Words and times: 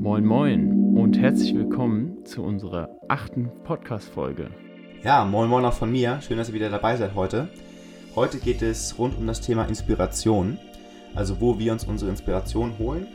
Moin 0.00 0.24
Moin 0.24 0.96
und 0.96 1.18
herzlich 1.18 1.54
willkommen 1.54 2.24
zu 2.24 2.42
unserer 2.42 2.88
achten 3.08 3.50
Podcast-Folge. 3.64 4.48
Ja, 5.04 5.26
moin 5.26 5.50
moin 5.50 5.62
auch 5.66 5.74
von 5.74 5.92
mir. 5.92 6.22
Schön, 6.22 6.38
dass 6.38 6.48
ihr 6.48 6.54
wieder 6.54 6.70
dabei 6.70 6.96
seid 6.96 7.14
heute. 7.14 7.48
Heute 8.16 8.38
geht 8.38 8.62
es 8.62 8.98
rund 8.98 9.18
um 9.18 9.26
das 9.26 9.42
Thema 9.42 9.66
Inspiration, 9.66 10.56
also 11.14 11.38
wo 11.42 11.58
wir 11.58 11.70
uns 11.72 11.84
unsere 11.84 12.10
Inspiration 12.10 12.78
holen. 12.78 13.08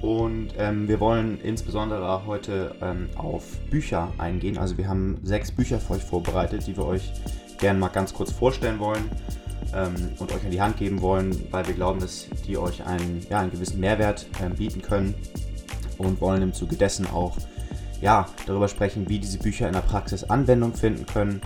Und 0.00 0.50
ähm, 0.58 0.86
wir 0.86 1.00
wollen 1.00 1.40
insbesondere 1.40 2.24
heute 2.24 2.76
ähm, 2.82 3.08
auf 3.16 3.58
Bücher 3.68 4.12
eingehen. 4.18 4.58
Also 4.58 4.78
wir 4.78 4.86
haben 4.88 5.18
sechs 5.24 5.50
Bücher 5.50 5.80
für 5.80 5.94
euch 5.94 6.04
vorbereitet, 6.04 6.68
die 6.68 6.76
wir 6.76 6.86
euch 6.86 7.10
gerne 7.58 7.80
mal 7.80 7.88
ganz 7.88 8.14
kurz 8.14 8.30
vorstellen 8.30 8.78
wollen 8.78 9.10
ähm, 9.74 9.92
und 10.20 10.32
euch 10.32 10.44
an 10.44 10.52
die 10.52 10.62
Hand 10.62 10.76
geben 10.76 11.02
wollen, 11.02 11.34
weil 11.50 11.66
wir 11.66 11.74
glauben, 11.74 11.98
dass 11.98 12.28
die 12.46 12.56
euch 12.56 12.86
einen, 12.86 13.26
ja, 13.28 13.40
einen 13.40 13.50
gewissen 13.50 13.80
Mehrwert 13.80 14.26
ähm, 14.40 14.54
bieten 14.54 14.82
können 14.82 15.16
und 15.98 16.20
wollen 16.20 16.42
im 16.42 16.52
Zuge 16.52 16.76
dessen 16.76 17.06
auch 17.06 17.36
ja, 18.00 18.26
darüber 18.46 18.68
sprechen, 18.68 19.08
wie 19.08 19.18
diese 19.18 19.38
Bücher 19.38 19.66
in 19.66 19.74
der 19.74 19.80
Praxis 19.80 20.24
Anwendung 20.24 20.72
finden 20.74 21.06
können. 21.06 21.40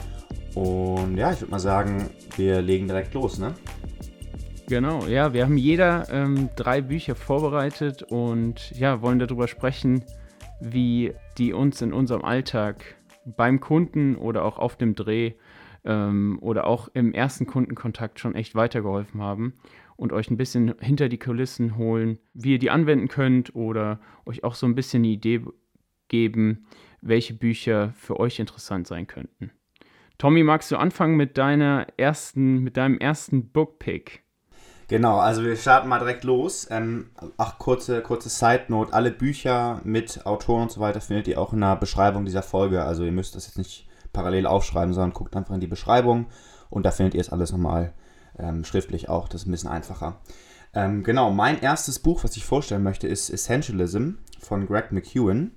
Und 0.55 1.17
ja, 1.17 1.33
ich 1.33 1.41
würde 1.41 1.51
mal 1.51 1.59
sagen, 1.59 2.11
wir 2.37 2.61
legen 2.61 2.87
direkt 2.87 3.15
los, 3.15 3.39
ne? 3.39 3.55
Genau, 4.69 5.07
ja, 5.07 5.33
wir 5.33 5.45
haben 5.45 5.57
jeder 5.57 6.09
ähm, 6.11 6.51
drei 6.57 6.81
Bücher 6.81 7.15
vorbereitet 7.15 8.03
und 8.03 8.71
ja, 8.73 9.03
wollen 9.03 9.19
darüber 9.19 9.49
sprechen, 9.49 10.05
wie 10.61 11.15
die 11.37 11.53
uns 11.53 11.83
in 11.83 11.93
unserem 11.93 12.25
Alltag 12.25 12.97
beim 13.25 13.61
Kunden 13.61 14.17
oder 14.17 14.45
auch 14.45 14.59
auf 14.59 14.77
dem 14.77 14.95
Dreh 14.95 15.33
ähm, 15.85 16.39
oder 16.41 16.67
auch 16.67 16.89
im 16.95 17.13
ersten 17.13 17.47
Kundenkontakt 17.47 18.21
schon 18.21 18.35
echt 18.35 18.55
weitergeholfen 18.55 19.21
haben 19.21 19.55
und 19.97 20.13
euch 20.13 20.31
ein 20.31 20.37
bisschen 20.37 20.75
hinter 20.81 21.09
die 21.09 21.19
Kulissen 21.19 21.77
holen, 21.77 22.19
wie 22.35 22.53
ihr 22.53 22.59
die 22.59 22.71
anwenden 22.71 23.09
könnt 23.09 23.55
oder 23.55 24.01
euch 24.27 24.45
auch 24.45 24.55
so 24.55 24.67
ein 24.67 24.75
bisschen 24.75 25.03
die 25.03 25.13
Idee 25.13 25.43
geben, 26.09 26.67
welche 27.01 27.35
Bücher 27.35 27.93
für 27.97 28.21
euch 28.21 28.39
interessant 28.39 28.87
sein 28.87 29.07
könnten. 29.07 29.51
Tommy, 30.19 30.43
magst 30.45 30.71
du 30.71 30.77
anfangen 30.77 31.17
mit 31.17 31.37
deiner 31.37 31.87
ersten, 31.97 32.59
mit 32.59 32.77
deinem 32.77 32.99
ersten 32.99 33.51
Bookpick? 33.51 34.23
Genau, 34.89 35.19
also 35.19 35.43
wir 35.43 35.57
starten 35.57 35.89
mal 35.89 36.01
direkt 36.01 36.23
los. 36.23 36.69
Ähm, 36.71 37.11
ach, 37.39 37.59
kurze, 37.59 38.03
kurze 38.03 38.29
Side 38.29 38.65
Note: 38.69 38.93
Alle 38.93 39.11
Bücher 39.11 39.81
mit 39.85 40.27
Autoren 40.27 40.65
und 40.65 40.71
so 40.71 40.81
weiter 40.81 41.01
findet 41.01 41.29
ihr 41.29 41.41
auch 41.41 41.53
in 41.53 41.61
der 41.61 41.77
Beschreibung 41.77 42.25
dieser 42.25 42.43
Folge. 42.43 42.83
Also 42.83 43.05
ihr 43.05 43.11
müsst 43.13 43.35
das 43.35 43.47
jetzt 43.47 43.59
nicht 43.59 43.89
parallel 44.13 44.47
aufschreiben, 44.47 44.93
sondern 44.93 45.15
guckt 45.15 45.35
einfach 45.35 45.55
in 45.55 45.61
die 45.61 45.67
Beschreibung 45.67 46.27
und 46.69 46.85
da 46.85 46.91
findet 46.91 47.15
ihr 47.15 47.21
es 47.21 47.31
alles 47.31 47.53
nochmal 47.53 47.95
ähm, 48.39 48.65
schriftlich 48.65 49.09
auch. 49.09 49.29
Das 49.29 49.43
ist 49.43 49.49
ein 49.49 49.53
bisschen 49.53 49.71
einfacher. 49.71 50.21
Ähm, 50.75 51.03
genau, 51.03 51.31
mein 51.31 51.61
erstes 51.61 51.99
Buch, 51.99 52.25
was 52.25 52.37
ich 52.37 52.45
vorstellen 52.45 52.83
möchte, 52.83 53.07
ist 53.07 53.31
Essentialism 53.31 54.13
von 54.41 54.67
Greg 54.67 54.91
McEwen. 54.93 55.53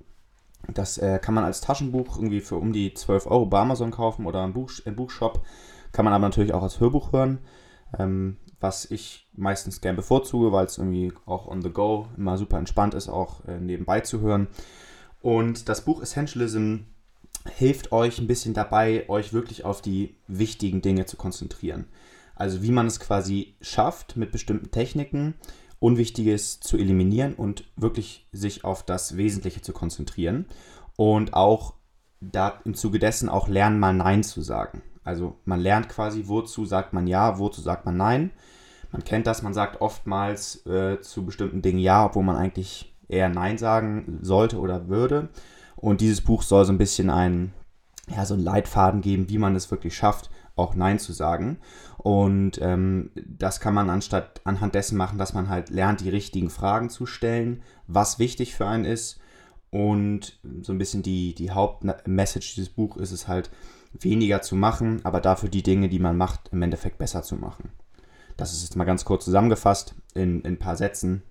Das 0.73 0.97
äh, 0.97 1.19
kann 1.19 1.35
man 1.35 1.43
als 1.43 1.61
Taschenbuch 1.61 2.17
irgendwie 2.17 2.41
für 2.41 2.55
um 2.55 2.73
die 2.73 2.93
12 2.93 3.27
Euro 3.27 3.45
bei 3.45 3.59
Amazon 3.59 3.91
kaufen 3.91 4.25
oder 4.25 4.43
im, 4.43 4.53
Buch, 4.53 4.71
im 4.83 4.95
Buchshop. 4.95 5.41
Kann 5.91 6.05
man 6.05 6.13
aber 6.13 6.27
natürlich 6.27 6.53
auch 6.53 6.63
als 6.63 6.79
Hörbuch 6.79 7.13
hören, 7.13 7.39
ähm, 7.97 8.37
was 8.59 8.89
ich 8.89 9.29
meistens 9.33 9.79
gern 9.79 9.95
bevorzuge, 9.95 10.51
weil 10.51 10.65
es 10.65 10.77
irgendwie 10.77 11.13
auch 11.25 11.47
on 11.47 11.61
the 11.61 11.69
go 11.69 12.07
immer 12.17 12.37
super 12.37 12.57
entspannt 12.57 12.93
ist, 12.93 13.07
auch 13.07 13.45
äh, 13.45 13.59
nebenbei 13.59 14.01
zu 14.01 14.19
hören. 14.19 14.47
Und 15.21 15.69
das 15.69 15.85
Buch 15.85 16.01
Essentialism 16.01 16.77
hilft 17.53 17.91
euch 17.91 18.19
ein 18.19 18.27
bisschen 18.27 18.53
dabei, 18.53 19.07
euch 19.07 19.33
wirklich 19.33 19.65
auf 19.65 19.81
die 19.81 20.17
wichtigen 20.27 20.81
Dinge 20.81 21.05
zu 21.05 21.15
konzentrieren. 21.15 21.85
Also 22.35 22.61
wie 22.61 22.71
man 22.71 22.87
es 22.87 22.99
quasi 22.99 23.55
schafft, 23.61 24.17
mit 24.17 24.31
bestimmten 24.31 24.71
Techniken 24.71 25.35
Unwichtiges 25.79 26.61
zu 26.61 26.77
eliminieren 26.77 27.35
und 27.35 27.65
wirklich 27.75 28.27
sich 28.31 28.63
auf 28.63 28.83
das 28.83 29.17
Wesentliche 29.17 29.61
zu 29.61 29.73
konzentrieren. 29.73 30.45
Und 30.95 31.33
auch 31.33 31.73
da 32.21 32.61
im 32.65 32.73
Zuge 32.73 32.97
dessen 32.97 33.29
auch 33.29 33.47
lernen, 33.47 33.79
mal 33.79 33.93
Nein 33.93 34.23
zu 34.23 34.41
sagen. 34.41 34.81
Also 35.03 35.37
man 35.45 35.59
lernt 35.59 35.89
quasi, 35.89 36.23
wozu 36.27 36.65
sagt 36.65 36.93
man 36.93 37.07
Ja, 37.07 37.37
wozu 37.39 37.61
sagt 37.61 37.85
man 37.85 37.97
Nein. 37.97 38.31
Man 38.91 39.03
kennt 39.03 39.27
das, 39.27 39.41
man 39.41 39.53
sagt 39.53 39.81
oftmals 39.81 40.65
äh, 40.65 41.01
zu 41.01 41.25
bestimmten 41.25 41.61
Dingen 41.61 41.79
Ja, 41.79 42.05
obwohl 42.05 42.23
man 42.23 42.37
eigentlich 42.37 42.95
eher 43.07 43.29
Nein 43.29 43.57
sagen 43.57 44.19
sollte 44.21 44.59
oder 44.59 44.87
würde. 44.87 45.29
Und 45.75 46.01
dieses 46.01 46.21
Buch 46.21 46.41
soll 46.41 46.65
so 46.65 46.73
ein 46.73 46.77
bisschen 46.77 47.09
einen, 47.09 47.53
ja, 48.07 48.25
so 48.25 48.33
einen 48.33 48.43
Leitfaden 48.43 49.01
geben, 49.01 49.29
wie 49.29 49.37
man 49.37 49.55
es 49.55 49.69
wirklich 49.69 49.95
schafft, 49.95 50.31
auch 50.55 50.75
Nein 50.75 50.99
zu 50.99 51.13
sagen. 51.13 51.57
Und 51.97 52.59
ähm, 52.61 53.11
das 53.15 53.59
kann 53.59 53.73
man 53.73 53.89
anstatt 53.89 54.41
anhand 54.43 54.75
dessen 54.75 54.97
machen, 54.97 55.17
dass 55.17 55.33
man 55.33 55.49
halt 55.49 55.69
lernt, 55.69 56.01
die 56.01 56.09
richtigen 56.09 56.49
Fragen 56.49 56.89
zu 56.89 57.05
stellen, 57.05 57.61
was 57.87 58.19
wichtig 58.19 58.55
für 58.55 58.67
einen 58.67 58.85
ist. 58.85 59.19
Und 59.71 60.39
so 60.61 60.71
ein 60.71 60.77
bisschen 60.77 61.03
die, 61.03 61.35
die 61.35 61.51
Hauptmessage 61.51 62.53
dieses 62.55 62.69
Buches 62.69 63.01
ist 63.01 63.11
es 63.11 63.27
halt, 63.27 63.49
weniger 64.01 64.41
zu 64.41 64.55
machen, 64.55 65.01
aber 65.03 65.21
dafür 65.21 65.49
die 65.49 65.63
Dinge, 65.63 65.89
die 65.89 65.99
man 65.99 66.17
macht, 66.17 66.49
im 66.51 66.61
Endeffekt 66.61 66.97
besser 66.97 67.23
zu 67.23 67.35
machen. 67.35 67.71
Das 68.37 68.53
ist 68.53 68.63
jetzt 68.63 68.75
mal 68.75 68.85
ganz 68.85 69.05
kurz 69.05 69.25
zusammengefasst 69.25 69.95
in, 70.13 70.41
in 70.41 70.53
ein 70.53 70.59
paar 70.59 70.75
Sätzen. 70.75 71.23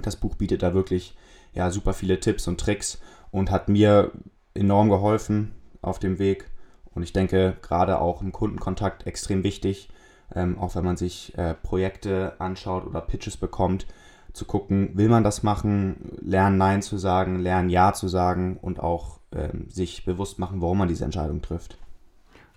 Das 0.00 0.16
Buch 0.16 0.36
bietet 0.36 0.62
da 0.62 0.74
wirklich 0.74 1.16
ja, 1.52 1.70
super 1.70 1.92
viele 1.92 2.20
Tipps 2.20 2.46
und 2.48 2.60
Tricks 2.60 3.00
und 3.30 3.50
hat 3.50 3.68
mir 3.68 4.12
enorm 4.54 4.88
geholfen 4.88 5.54
auf 5.82 5.98
dem 5.98 6.18
Weg. 6.18 6.50
Und 6.94 7.02
ich 7.02 7.12
denke, 7.12 7.56
gerade 7.62 8.00
auch 8.00 8.22
im 8.22 8.32
Kundenkontakt 8.32 9.06
extrem 9.06 9.42
wichtig, 9.42 9.88
ähm, 10.34 10.58
auch 10.58 10.74
wenn 10.74 10.84
man 10.84 10.96
sich 10.96 11.36
äh, 11.36 11.54
Projekte 11.54 12.34
anschaut 12.38 12.86
oder 12.86 13.00
Pitches 13.00 13.36
bekommt, 13.36 13.86
zu 14.32 14.44
gucken, 14.44 14.90
will 14.94 15.08
man 15.08 15.22
das 15.22 15.42
machen, 15.42 16.18
lernen 16.20 16.58
Nein 16.58 16.82
zu 16.82 16.98
sagen, 16.98 17.38
lernen 17.38 17.70
Ja 17.70 17.92
zu 17.92 18.08
sagen 18.08 18.58
und 18.60 18.80
auch 18.80 19.20
ähm, 19.32 19.66
sich 19.68 20.04
bewusst 20.04 20.38
machen, 20.38 20.60
warum 20.60 20.78
man 20.78 20.88
diese 20.88 21.04
Entscheidung 21.04 21.40
trifft. 21.40 21.78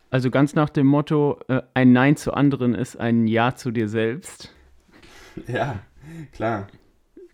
Also 0.09 0.31
ganz 0.31 0.56
nach 0.56 0.69
dem 0.69 0.88
Motto, 0.88 1.40
äh, 1.48 1.62
ein 1.74 1.92
Nein 1.92 2.16
zu 2.16 2.34
anderen 2.34 2.74
ist 2.74 3.00
ein 3.00 3.28
Ja 3.28 3.56
zu 3.56 3.72
dir 3.72 3.88
selbst. 3.88 4.54
Ja, 5.48 5.81
klar. 6.31 6.66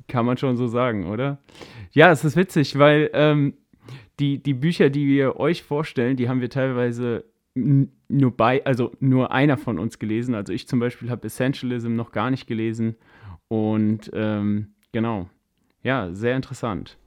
Kann 0.09 0.25
man 0.25 0.35
schon 0.35 0.57
so 0.57 0.67
sagen, 0.67 1.09
oder? 1.09 1.37
Ja, 1.91 2.11
es 2.11 2.25
ist 2.25 2.35
witzig, 2.35 2.77
weil 2.77 3.09
ähm, 3.13 3.53
die, 4.19 4.41
die 4.41 4.53
Bücher, 4.53 4.89
die 4.89 5.07
wir 5.07 5.37
euch 5.37 5.63
vorstellen, 5.63 6.17
die 6.17 6.29
haben 6.29 6.41
wir 6.41 6.49
teilweise 6.49 7.25
nur 7.55 8.35
bei, 8.35 8.65
also 8.65 8.91
nur 8.99 9.31
einer 9.31 9.57
von 9.57 9.79
uns 9.79 9.99
gelesen. 9.99 10.35
Also 10.35 10.53
ich 10.53 10.67
zum 10.67 10.79
Beispiel 10.79 11.09
habe 11.09 11.25
Essentialism 11.25 11.93
noch 11.93 12.11
gar 12.11 12.31
nicht 12.31 12.47
gelesen. 12.47 12.95
Und 13.47 14.09
ähm, 14.13 14.73
genau. 14.91 15.29
Ja, 15.83 16.13
sehr 16.13 16.35
interessant. 16.35 16.97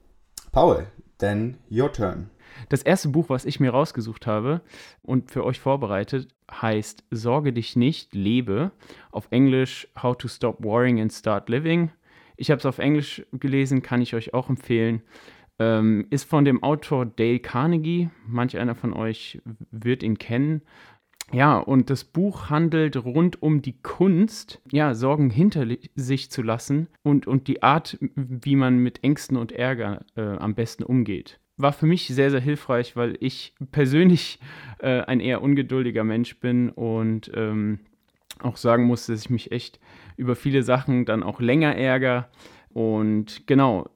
Paul, 0.53 0.87
then 1.19 1.57
your 1.71 1.93
turn. 1.93 2.31
Das 2.69 2.83
erste 2.83 3.09
Buch, 3.09 3.29
was 3.29 3.45
ich 3.45 3.61
mir 3.61 3.71
rausgesucht 3.71 4.27
habe 4.27 4.61
und 5.03 5.31
für 5.31 5.45
euch 5.45 5.59
vorbereitet, 5.61 6.29
heißt 6.51 7.05
Sorge 7.11 7.53
dich 7.53 7.77
nicht, 7.77 8.15
lebe. 8.15 8.71
Auf 9.11 9.27
Englisch 9.31 9.89
How 10.01 10.17
to 10.17 10.29
Stop 10.29 10.63
Worrying 10.63 11.01
and 11.01 11.13
Start 11.13 11.49
Living 11.49 11.91
ich 12.37 12.51
habe 12.51 12.59
es 12.59 12.67
auf 12.67 12.79
Englisch 12.79 13.25
gelesen, 13.33 13.83
kann 13.83 14.03
ich 14.03 14.15
euch 14.15 14.35
auch 14.35 14.51
empfehlen. 14.51 15.03
Ähm, 15.59 16.07
ist 16.11 16.25
von 16.25 16.45
dem 16.45 16.63
Autor 16.63 17.07
Dale 17.07 17.39
Carnegie. 17.39 18.11
Manch 18.27 18.59
einer 18.59 18.75
von 18.75 18.93
euch 18.93 19.41
wird 19.71 20.03
ihn 20.03 20.19
kennen. 20.19 20.63
Ja, 21.33 21.59
und 21.59 21.91
das 21.91 22.05
Buch 22.05 22.51
handelt 22.51 22.97
rund 23.05 23.43
um 23.43 23.61
die 23.61 23.81
Kunst, 23.83 24.63
ja, 24.71 24.95
Sorgen 24.95 25.31
hinter 25.31 25.67
sich 25.97 26.31
zu 26.31 26.43
lassen 26.43 26.87
und, 27.03 27.27
und 27.27 27.49
die 27.49 27.65
Art, 27.65 27.99
wie 28.15 28.55
man 28.55 28.79
mit 28.79 29.03
Ängsten 29.03 29.37
und 29.37 29.51
Ärger 29.51 30.05
äh, 30.15 30.21
am 30.21 30.55
besten 30.55 30.85
umgeht. 30.85 31.41
War 31.57 31.73
für 31.73 31.87
mich 31.87 32.07
sehr, 32.07 32.31
sehr 32.31 32.41
hilfreich, 32.41 32.95
weil 32.95 33.17
ich 33.19 33.55
persönlich 33.73 34.39
äh, 34.79 35.01
ein 35.01 35.21
eher 35.21 35.43
ungeduldiger 35.43 36.05
Mensch 36.05 36.39
bin 36.39 36.71
und 36.71 37.31
ähm, 37.35 37.81
auch 38.41 38.57
sagen 38.57 38.85
muss, 38.85 39.07
dass 39.07 39.23
ich 39.23 39.31
mich 39.31 39.51
echt 39.51 39.81
über 40.17 40.37
viele 40.37 40.63
Sachen 40.63 41.07
dann 41.07 41.23
auch 41.23 41.41
länger 41.41 41.75
ärgere. 41.75 42.29
Und 42.73 43.47
genau, 43.47 43.89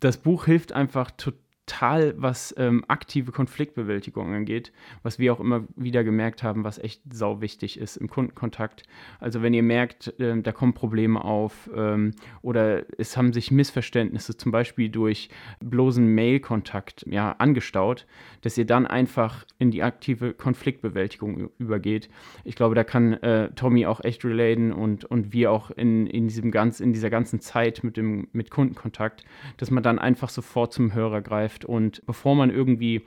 das 0.00 0.18
Buch 0.18 0.44
hilft 0.46 0.72
einfach 0.72 1.10
total 1.10 1.43
total, 1.66 2.14
was 2.16 2.54
ähm, 2.58 2.84
aktive 2.88 3.32
Konfliktbewältigung 3.32 4.34
angeht, 4.34 4.72
was 5.02 5.18
wir 5.18 5.32
auch 5.32 5.40
immer 5.40 5.64
wieder 5.76 6.04
gemerkt 6.04 6.42
haben, 6.42 6.64
was 6.64 6.78
echt 6.78 7.02
sau 7.10 7.40
wichtig 7.40 7.78
ist 7.78 7.96
im 7.96 8.08
Kundenkontakt. 8.08 8.82
Also 9.20 9.42
wenn 9.42 9.54
ihr 9.54 9.62
merkt, 9.62 10.18
äh, 10.20 10.40
da 10.40 10.52
kommen 10.52 10.74
Probleme 10.74 11.24
auf 11.24 11.70
ähm, 11.74 12.12
oder 12.42 12.84
es 12.98 13.16
haben 13.16 13.32
sich 13.32 13.50
Missverständnisse 13.50 14.36
zum 14.36 14.52
Beispiel 14.52 14.88
durch 14.88 15.30
bloßen 15.60 16.06
Mail-Kontakt 16.06 17.06
ja, 17.08 17.32
angestaut, 17.32 18.06
dass 18.42 18.58
ihr 18.58 18.66
dann 18.66 18.86
einfach 18.86 19.44
in 19.58 19.70
die 19.70 19.82
aktive 19.82 20.34
Konfliktbewältigung 20.34 21.50
übergeht. 21.58 22.08
Ich 22.44 22.56
glaube, 22.56 22.74
da 22.74 22.84
kann 22.84 23.14
äh, 23.14 23.50
Tommy 23.54 23.86
auch 23.86 24.02
echt 24.04 24.24
relaten 24.24 24.72
und, 24.72 25.04
und 25.04 25.32
wir 25.32 25.50
auch 25.50 25.70
in, 25.70 26.06
in, 26.06 26.28
diesem 26.28 26.50
ganz, 26.50 26.80
in 26.80 26.92
dieser 26.92 27.10
ganzen 27.10 27.40
Zeit 27.40 27.82
mit, 27.82 27.96
dem, 27.96 28.28
mit 28.32 28.50
Kundenkontakt, 28.50 29.24
dass 29.56 29.70
man 29.70 29.82
dann 29.82 29.98
einfach 29.98 30.28
sofort 30.28 30.72
zum 30.72 30.92
Hörer 30.92 31.22
greift 31.22 31.53
greift 31.54 31.64
und 31.64 32.04
bevor 32.06 32.34
man 32.34 32.50
irgendwie 32.50 33.02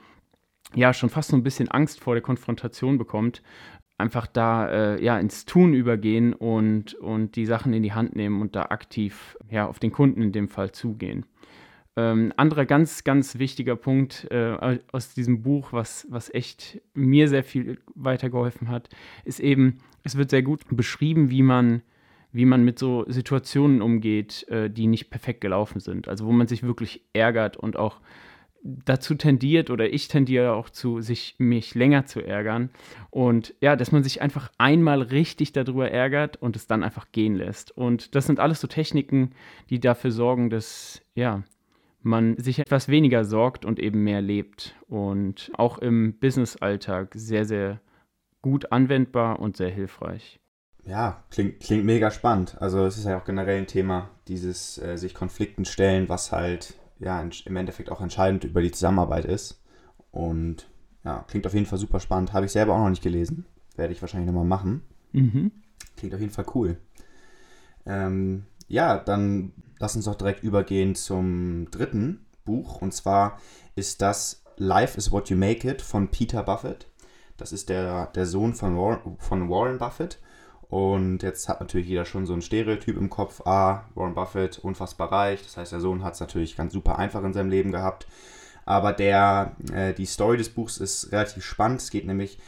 ja 0.74 0.92
schon 0.92 1.08
fast 1.08 1.30
so 1.30 1.36
ein 1.36 1.42
bisschen 1.42 1.68
Angst 1.68 2.00
vor 2.00 2.14
der 2.14 2.22
Konfrontation 2.22 2.98
bekommt, 2.98 3.42
einfach 3.96 4.26
da 4.26 4.68
äh, 4.68 5.04
ja 5.04 5.18
ins 5.18 5.44
Tun 5.44 5.74
übergehen 5.74 6.32
und, 6.32 6.94
und 6.94 7.36
die 7.36 7.46
Sachen 7.46 7.72
in 7.72 7.82
die 7.82 7.92
Hand 7.92 8.14
nehmen 8.14 8.40
und 8.40 8.54
da 8.54 8.66
aktiv 8.66 9.36
ja 9.50 9.66
auf 9.66 9.78
den 9.78 9.92
Kunden 9.92 10.22
in 10.22 10.32
dem 10.32 10.48
Fall 10.48 10.72
zugehen. 10.72 11.24
Ähm, 11.96 12.32
anderer 12.36 12.64
ganz, 12.64 13.02
ganz 13.02 13.38
wichtiger 13.38 13.74
Punkt 13.74 14.28
äh, 14.30 14.78
aus 14.92 15.14
diesem 15.14 15.42
Buch, 15.42 15.72
was, 15.72 16.06
was 16.10 16.32
echt 16.32 16.80
mir 16.94 17.28
sehr 17.28 17.42
viel 17.42 17.80
weitergeholfen 17.96 18.68
hat, 18.68 18.88
ist 19.24 19.40
eben, 19.40 19.78
es 20.04 20.16
wird 20.16 20.30
sehr 20.30 20.42
gut 20.42 20.60
beschrieben, 20.70 21.30
wie 21.30 21.42
man, 21.42 21.82
wie 22.30 22.44
man 22.44 22.62
mit 22.62 22.78
so 22.78 23.04
Situationen 23.08 23.82
umgeht, 23.82 24.46
äh, 24.48 24.70
die 24.70 24.86
nicht 24.86 25.10
perfekt 25.10 25.40
gelaufen 25.40 25.80
sind. 25.80 26.06
Also 26.06 26.26
wo 26.26 26.30
man 26.30 26.46
sich 26.46 26.62
wirklich 26.62 27.02
ärgert 27.14 27.56
und 27.56 27.76
auch 27.76 28.00
dazu 28.84 29.14
tendiert 29.14 29.70
oder 29.70 29.92
ich 29.92 30.08
tendiere 30.08 30.52
auch 30.52 30.70
zu, 30.70 31.00
sich 31.00 31.36
mich 31.38 31.74
länger 31.74 32.06
zu 32.06 32.20
ärgern. 32.20 32.70
Und 33.10 33.54
ja, 33.60 33.76
dass 33.76 33.92
man 33.92 34.02
sich 34.02 34.20
einfach 34.20 34.50
einmal 34.58 35.02
richtig 35.02 35.52
darüber 35.52 35.90
ärgert 35.90 36.36
und 36.36 36.56
es 36.56 36.66
dann 36.66 36.82
einfach 36.82 37.12
gehen 37.12 37.34
lässt. 37.34 37.70
Und 37.76 38.14
das 38.14 38.26
sind 38.26 38.40
alles 38.40 38.60
so 38.60 38.66
Techniken, 38.66 39.32
die 39.70 39.80
dafür 39.80 40.10
sorgen, 40.10 40.50
dass 40.50 41.02
ja, 41.14 41.42
man 42.02 42.36
sich 42.38 42.58
etwas 42.58 42.88
weniger 42.88 43.24
sorgt 43.24 43.64
und 43.64 43.78
eben 43.78 44.04
mehr 44.04 44.20
lebt. 44.20 44.76
Und 44.88 45.50
auch 45.54 45.78
im 45.78 46.18
Business-Alltag 46.18 47.12
sehr, 47.14 47.44
sehr 47.44 47.80
gut 48.42 48.72
anwendbar 48.72 49.40
und 49.40 49.56
sehr 49.56 49.70
hilfreich. 49.70 50.40
Ja, 50.84 51.22
klingt, 51.30 51.60
klingt 51.60 51.84
mega 51.84 52.10
spannend. 52.10 52.56
Also 52.60 52.86
es 52.86 52.96
ist 52.96 53.04
ja 53.04 53.18
auch 53.18 53.24
generell 53.24 53.58
ein 53.58 53.66
Thema, 53.66 54.08
dieses 54.26 54.78
äh, 54.78 54.96
sich 54.96 55.12
Konflikten 55.12 55.66
stellen, 55.66 56.08
was 56.08 56.32
halt 56.32 56.74
ja 56.98 57.20
im 57.22 57.56
Endeffekt 57.56 57.90
auch 57.90 58.00
entscheidend 58.00 58.44
über 58.44 58.62
die 58.62 58.72
Zusammenarbeit 58.72 59.24
ist. 59.24 59.62
Und 60.10 60.68
ja, 61.04 61.24
klingt 61.28 61.46
auf 61.46 61.54
jeden 61.54 61.66
Fall 61.66 61.78
super 61.78 62.00
spannend. 62.00 62.32
Habe 62.32 62.46
ich 62.46 62.52
selber 62.52 62.74
auch 62.74 62.80
noch 62.80 62.90
nicht 62.90 63.02
gelesen. 63.02 63.46
Werde 63.76 63.92
ich 63.92 64.00
wahrscheinlich 64.00 64.26
nochmal 64.26 64.44
machen. 64.44 64.82
Mhm. 65.12 65.52
Klingt 65.96 66.14
auf 66.14 66.20
jeden 66.20 66.32
Fall 66.32 66.46
cool. 66.54 66.76
Ähm, 67.86 68.44
ja, 68.66 68.98
dann 68.98 69.52
lass 69.78 69.96
uns 69.96 70.04
doch 70.04 70.14
direkt 70.14 70.42
übergehen 70.42 70.94
zum 70.94 71.70
dritten 71.70 72.26
Buch. 72.44 72.82
Und 72.82 72.92
zwar 72.92 73.40
ist 73.76 74.02
das 74.02 74.42
Life 74.56 74.98
is 74.98 75.12
What 75.12 75.30
You 75.30 75.36
Make 75.36 75.68
It 75.68 75.82
von 75.82 76.08
Peter 76.10 76.42
Buffett. 76.42 76.86
Das 77.36 77.52
ist 77.52 77.68
der, 77.68 78.06
der 78.08 78.26
Sohn 78.26 78.54
von 78.54 78.76
Warren, 78.76 79.16
von 79.18 79.48
Warren 79.48 79.78
Buffett. 79.78 80.18
Und 80.68 81.22
jetzt 81.22 81.48
hat 81.48 81.60
natürlich 81.60 81.88
jeder 81.88 82.04
schon 82.04 82.26
so 82.26 82.34
ein 82.34 82.42
Stereotyp 82.42 82.96
im 82.96 83.08
Kopf. 83.08 83.40
Ah, 83.46 83.84
Warren 83.94 84.14
Buffett, 84.14 84.58
unfassbar 84.58 85.10
reich. 85.10 85.42
Das 85.42 85.56
heißt, 85.56 85.72
der 85.72 85.80
Sohn 85.80 86.04
hat 86.04 86.14
es 86.14 86.20
natürlich 86.20 86.56
ganz 86.56 86.74
super 86.74 86.98
einfach 86.98 87.24
in 87.24 87.32
seinem 87.32 87.50
Leben 87.50 87.72
gehabt. 87.72 88.06
Aber 88.66 88.92
der, 88.92 89.56
äh, 89.72 89.94
die 89.94 90.04
Story 90.04 90.36
des 90.36 90.50
Buchs 90.50 90.76
ist 90.76 91.10
relativ 91.10 91.42
spannend. 91.44 91.80
Es 91.80 91.90
geht 91.90 92.06
nämlich, 92.06 92.38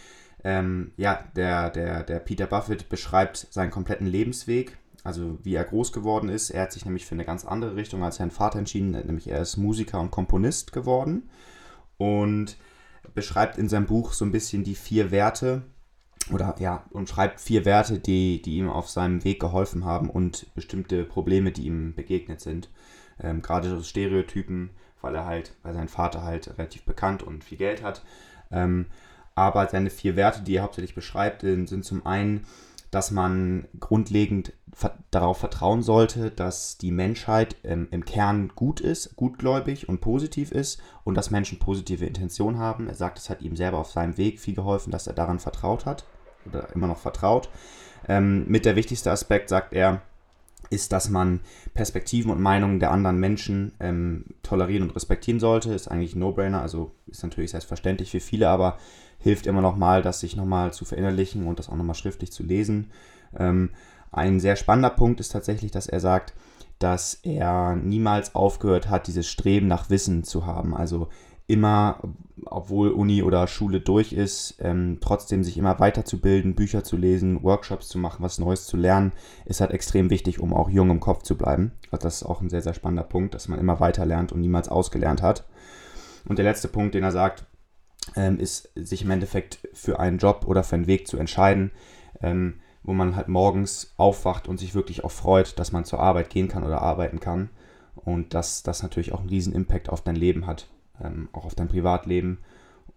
ähm, 0.44 0.92
ja, 0.98 1.24
der, 1.34 1.70
der, 1.70 2.02
der 2.02 2.18
Peter 2.18 2.46
Buffett 2.46 2.90
beschreibt 2.90 3.46
seinen 3.50 3.70
kompletten 3.70 4.06
Lebensweg. 4.06 4.76
Also 5.02 5.38
wie 5.42 5.54
er 5.54 5.64
groß 5.64 5.92
geworden 5.92 6.28
ist. 6.28 6.50
Er 6.50 6.62
hat 6.62 6.72
sich 6.72 6.84
nämlich 6.84 7.06
für 7.06 7.14
eine 7.14 7.24
ganz 7.24 7.46
andere 7.46 7.74
Richtung 7.74 8.04
als 8.04 8.16
sein 8.16 8.30
Vater 8.30 8.58
entschieden. 8.58 8.90
Nämlich 8.90 9.28
er 9.30 9.40
ist 9.40 9.56
Musiker 9.56 9.98
und 9.98 10.10
Komponist 10.10 10.74
geworden. 10.74 11.30
Und 11.96 12.58
beschreibt 13.14 13.56
in 13.56 13.70
seinem 13.70 13.86
Buch 13.86 14.12
so 14.12 14.26
ein 14.26 14.32
bisschen 14.32 14.62
die 14.62 14.74
vier 14.74 15.10
Werte, 15.10 15.62
oder 16.32 16.54
ja, 16.58 16.84
und 16.90 17.08
schreibt 17.08 17.40
vier 17.40 17.64
Werte, 17.64 17.98
die, 17.98 18.42
die 18.42 18.58
ihm 18.58 18.68
auf 18.68 18.88
seinem 18.88 19.24
Weg 19.24 19.40
geholfen 19.40 19.84
haben 19.84 20.10
und 20.10 20.46
bestimmte 20.54 21.04
Probleme, 21.04 21.52
die 21.52 21.66
ihm 21.66 21.94
begegnet 21.94 22.40
sind. 22.40 22.68
Ähm, 23.22 23.42
gerade 23.42 23.68
so 23.68 23.82
Stereotypen, 23.82 24.70
weil 25.00 25.14
er 25.14 25.26
halt, 25.26 25.54
weil 25.62 25.74
sein 25.74 25.88
Vater 25.88 26.22
halt 26.22 26.58
relativ 26.58 26.84
bekannt 26.84 27.22
und 27.22 27.44
viel 27.44 27.58
Geld 27.58 27.82
hat. 27.82 28.02
Ähm, 28.50 28.86
aber 29.34 29.68
seine 29.68 29.90
vier 29.90 30.16
Werte, 30.16 30.42
die 30.42 30.56
er 30.56 30.62
hauptsächlich 30.62 30.94
beschreibt, 30.94 31.42
sind 31.42 31.84
zum 31.84 32.04
einen, 32.04 32.46
dass 32.90 33.10
man 33.10 33.68
grundlegend 33.78 34.52
darauf 35.10 35.38
vertrauen 35.38 35.82
sollte, 35.82 36.30
dass 36.30 36.78
die 36.78 36.90
Menschheit 36.90 37.56
ähm, 37.64 37.88
im 37.90 38.04
Kern 38.04 38.52
gut 38.54 38.80
ist, 38.80 39.16
gutgläubig 39.16 39.88
und 39.88 40.00
positiv 40.00 40.52
ist 40.52 40.80
und 41.04 41.14
dass 41.14 41.30
Menschen 41.30 41.58
positive 41.58 42.04
Intentionen 42.04 42.58
haben. 42.58 42.88
Er 42.88 42.94
sagt, 42.94 43.18
es 43.18 43.30
hat 43.30 43.42
ihm 43.42 43.56
selber 43.56 43.78
auf 43.78 43.90
seinem 43.90 44.16
Weg 44.16 44.40
viel 44.40 44.54
geholfen, 44.54 44.90
dass 44.90 45.06
er 45.06 45.12
daran 45.12 45.38
vertraut 45.38 45.86
hat 45.86 46.04
oder 46.46 46.68
immer 46.74 46.86
noch 46.86 46.98
vertraut. 46.98 47.48
Ähm, 48.08 48.44
mit 48.48 48.64
der 48.64 48.76
wichtigste 48.76 49.10
Aspekt, 49.10 49.48
sagt 49.48 49.72
er, 49.72 50.02
ist, 50.70 50.92
dass 50.92 51.08
man 51.08 51.40
Perspektiven 51.74 52.30
und 52.30 52.40
Meinungen 52.40 52.78
der 52.78 52.92
anderen 52.92 53.18
Menschen 53.18 53.72
ähm, 53.80 54.24
tolerieren 54.42 54.84
und 54.84 54.94
respektieren 54.94 55.40
sollte. 55.40 55.74
Ist 55.74 55.88
eigentlich 55.88 56.14
ein 56.14 56.20
No-Brainer, 56.20 56.62
also 56.62 56.92
ist 57.06 57.22
natürlich 57.22 57.50
selbstverständlich 57.50 58.10
für 58.10 58.20
viele, 58.20 58.48
aber 58.48 58.78
hilft 59.18 59.46
immer 59.46 59.60
noch 59.60 59.76
mal, 59.76 60.02
das 60.02 60.20
sich 60.20 60.36
nochmal 60.36 60.72
zu 60.72 60.84
verinnerlichen 60.84 61.46
und 61.46 61.58
das 61.58 61.68
auch 61.68 61.76
nochmal 61.76 61.96
schriftlich 61.96 62.32
zu 62.32 62.42
lesen. 62.42 62.90
Ähm, 63.36 63.70
ein 64.12 64.40
sehr 64.40 64.56
spannender 64.56 64.90
Punkt 64.90 65.20
ist 65.20 65.30
tatsächlich, 65.30 65.70
dass 65.70 65.86
er 65.86 66.00
sagt, 66.00 66.34
dass 66.78 67.14
er 67.22 67.76
niemals 67.76 68.34
aufgehört 68.34 68.88
hat, 68.88 69.06
dieses 69.06 69.28
Streben 69.28 69.66
nach 69.66 69.90
Wissen 69.90 70.24
zu 70.24 70.46
haben. 70.46 70.74
Also 70.74 71.08
immer, 71.50 72.00
obwohl 72.46 72.90
Uni 72.90 73.22
oder 73.22 73.46
Schule 73.46 73.80
durch 73.80 74.12
ist, 74.12 74.56
ähm, 74.60 74.98
trotzdem 75.00 75.44
sich 75.44 75.58
immer 75.58 75.78
weiterzubilden, 75.78 76.54
Bücher 76.54 76.84
zu 76.84 76.96
lesen, 76.96 77.42
Workshops 77.42 77.88
zu 77.88 77.98
machen, 77.98 78.22
was 78.22 78.38
Neues 78.38 78.66
zu 78.66 78.76
lernen, 78.76 79.12
ist 79.44 79.60
halt 79.60 79.72
extrem 79.72 80.10
wichtig, 80.10 80.40
um 80.40 80.54
auch 80.54 80.70
jung 80.70 80.90
im 80.90 81.00
Kopf 81.00 81.22
zu 81.22 81.36
bleiben. 81.36 81.72
Also 81.90 82.04
das 82.04 82.16
ist 82.16 82.22
auch 82.24 82.40
ein 82.40 82.50
sehr, 82.50 82.62
sehr 82.62 82.74
spannender 82.74 83.04
Punkt, 83.04 83.34
dass 83.34 83.48
man 83.48 83.58
immer 83.58 83.80
weiter 83.80 84.06
lernt 84.06 84.32
und 84.32 84.40
niemals 84.40 84.68
ausgelernt 84.68 85.22
hat. 85.22 85.44
Und 86.26 86.38
der 86.38 86.44
letzte 86.44 86.68
Punkt, 86.68 86.94
den 86.94 87.04
er 87.04 87.12
sagt, 87.12 87.46
ähm, 88.16 88.38
ist, 88.38 88.70
sich 88.74 89.02
im 89.02 89.10
Endeffekt 89.10 89.58
für 89.72 90.00
einen 90.00 90.18
Job 90.18 90.44
oder 90.46 90.64
für 90.64 90.76
einen 90.76 90.86
Weg 90.86 91.06
zu 91.06 91.18
entscheiden, 91.18 91.70
ähm, 92.22 92.60
wo 92.82 92.92
man 92.92 93.14
halt 93.14 93.28
morgens 93.28 93.92
aufwacht 93.96 94.48
und 94.48 94.58
sich 94.58 94.74
wirklich 94.74 95.04
auch 95.04 95.10
freut, 95.10 95.58
dass 95.58 95.72
man 95.72 95.84
zur 95.84 96.00
Arbeit 96.00 96.30
gehen 96.30 96.48
kann 96.48 96.64
oder 96.64 96.80
arbeiten 96.80 97.20
kann. 97.20 97.50
Und 97.94 98.32
dass 98.32 98.62
das 98.62 98.82
natürlich 98.82 99.12
auch 99.12 99.20
einen 99.20 99.28
riesen 99.28 99.52
Impact 99.52 99.90
auf 99.90 100.00
dein 100.02 100.16
Leben 100.16 100.46
hat 100.46 100.68
ähm, 101.02 101.28
auch 101.32 101.44
auf 101.44 101.54
dein 101.54 101.68
Privatleben. 101.68 102.38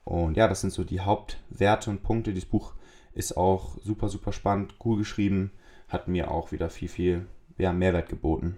Und 0.03 0.35
ja, 0.35 0.47
das 0.47 0.61
sind 0.61 0.73
so 0.73 0.83
die 0.83 0.99
Hauptwerte 0.99 1.89
und 1.89 2.03
Punkte. 2.03 2.33
Dieses 2.33 2.49
Buch 2.49 2.73
ist 3.13 3.37
auch 3.37 3.77
super, 3.83 4.09
super 4.09 4.33
spannend, 4.33 4.75
cool 4.83 4.97
geschrieben, 4.97 5.51
hat 5.87 6.07
mir 6.07 6.31
auch 6.31 6.51
wieder 6.51 6.69
viel, 6.69 6.89
viel 6.89 7.27
ja, 7.57 7.71
Mehrwert 7.71 8.09
geboten. 8.09 8.57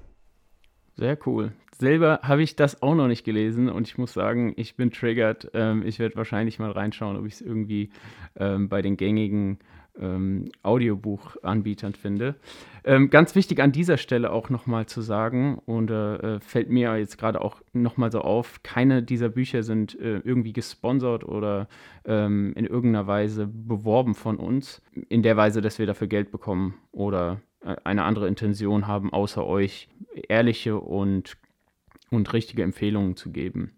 Sehr 0.95 1.18
cool. 1.25 1.51
Selber 1.77 2.21
habe 2.24 2.42
ich 2.42 2.56
das 2.56 2.81
auch 2.81 2.95
noch 2.95 3.07
nicht 3.07 3.25
gelesen 3.25 3.68
und 3.68 3.86
ich 3.86 3.97
muss 3.97 4.13
sagen, 4.13 4.53
ich 4.56 4.77
bin 4.77 4.92
triggert. 4.92 5.51
Ähm, 5.53 5.83
ich 5.86 6.00
werde 6.00 6.15
wahrscheinlich 6.15 6.57
mal 6.57 6.71
reinschauen, 6.71 7.18
ob 7.18 7.25
ich 7.25 7.33
es 7.33 7.42
irgendwie 7.42 7.89
ähm, 8.38 8.69
bei 8.69 8.81
den 8.81 8.95
gängigen 8.95 9.59
ähm, 10.00 10.51
Audiobuchanbietern 10.63 11.94
finde. 11.94 12.36
Ähm, 12.83 13.09
ganz 13.09 13.36
wichtig 13.36 13.62
an 13.62 13.71
dieser 13.71 13.97
Stelle 13.97 14.31
auch 14.31 14.50
nochmal 14.50 14.86
zu 14.86 15.01
sagen, 15.01 15.59
und 15.65 15.89
äh, 15.89 16.39
fällt 16.39 16.69
mir 16.69 16.97
jetzt 16.97 17.18
gerade 17.18 17.42
auch 17.42 17.62
nochmal 17.74 18.12
so 18.12 18.21
auf, 18.21 18.61
keine 18.64 19.02
dieser 19.02 19.30
Bücher 19.30 19.64
sind 19.64 19.99
äh, 19.99 20.19
irgendwie 20.19 20.54
gesponsert 20.54 21.23
oder 21.23 21.68
ähm, 22.06 22.54
in 22.56 22.66
irgendeiner 22.66 23.07
Weise 23.07 23.47
beworben 23.47 24.14
von 24.14 24.37
uns, 24.37 24.81
in 25.09 25.23
der 25.23 25.37
Weise, 25.37 25.61
dass 25.61 25.80
wir 25.80 25.85
dafür 25.85 26.07
Geld 26.07 26.31
bekommen 26.31 26.75
oder 26.92 27.42
äh, 27.61 27.75
eine 27.83 28.04
andere 28.04 28.28
Intention 28.28 28.87
haben, 28.87 29.11
außer 29.11 29.45
euch 29.45 29.90
ehrliche 30.28 30.78
und, 30.78 31.37
und 32.11 32.33
richtige 32.33 32.64
Empfehlungen 32.64 33.16
zu 33.16 33.31
geben. 33.31 33.78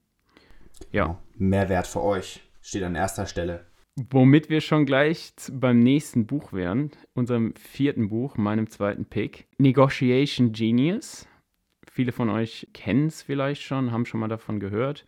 Ja. 0.91 1.05
Genau. 1.05 1.17
Mehrwert 1.35 1.87
für 1.87 2.03
euch 2.03 2.41
steht 2.61 2.83
an 2.83 2.95
erster 2.95 3.25
Stelle. 3.25 3.66
Womit 3.99 4.51
wir 4.51 4.61
schon 4.61 4.85
gleich 4.85 5.33
beim 5.51 5.79
nächsten 5.79 6.27
Buch 6.27 6.53
wären, 6.53 6.91
unserem 7.15 7.55
vierten 7.55 8.09
Buch, 8.09 8.37
meinem 8.37 8.69
zweiten 8.69 9.05
Pick, 9.05 9.47
Negotiation 9.57 10.51
Genius. 10.51 11.27
Viele 11.91 12.11
von 12.11 12.29
euch 12.29 12.67
kennen 12.73 13.07
es 13.07 13.23
vielleicht 13.23 13.63
schon, 13.63 13.91
haben 13.91 14.05
schon 14.05 14.19
mal 14.19 14.27
davon 14.27 14.59
gehört. 14.59 15.07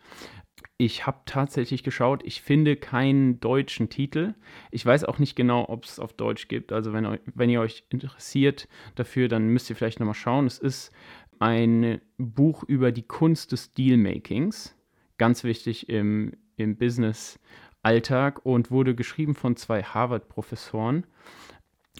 Ich 0.76 1.06
habe 1.06 1.20
tatsächlich 1.24 1.84
geschaut, 1.84 2.24
ich 2.24 2.42
finde 2.42 2.74
keinen 2.74 3.38
deutschen 3.38 3.90
Titel. 3.90 4.34
Ich 4.72 4.84
weiß 4.84 5.04
auch 5.04 5.20
nicht 5.20 5.36
genau, 5.36 5.68
ob 5.68 5.84
es 5.84 6.00
auf 6.00 6.12
Deutsch 6.12 6.48
gibt. 6.48 6.72
Also 6.72 6.92
wenn, 6.92 7.16
wenn 7.32 7.48
ihr 7.48 7.60
euch 7.60 7.84
interessiert 7.90 8.66
dafür, 8.96 9.28
dann 9.28 9.46
müsst 9.46 9.70
ihr 9.70 9.76
vielleicht 9.76 10.00
nochmal 10.00 10.14
schauen. 10.14 10.46
Es 10.46 10.58
ist 10.58 10.90
ein 11.38 12.00
Buch 12.18 12.64
über 12.64 12.90
die 12.90 13.06
Kunst 13.06 13.52
des 13.52 13.72
Dealmakings. 13.72 14.76
Ganz 15.16 15.44
wichtig 15.44 15.88
im, 15.88 16.32
im 16.56 16.76
Business 16.76 17.38
Alltag 17.82 18.44
und 18.44 18.70
wurde 18.70 18.94
geschrieben 18.94 19.34
von 19.34 19.56
zwei 19.56 19.82
Harvard-Professoren. 19.82 21.06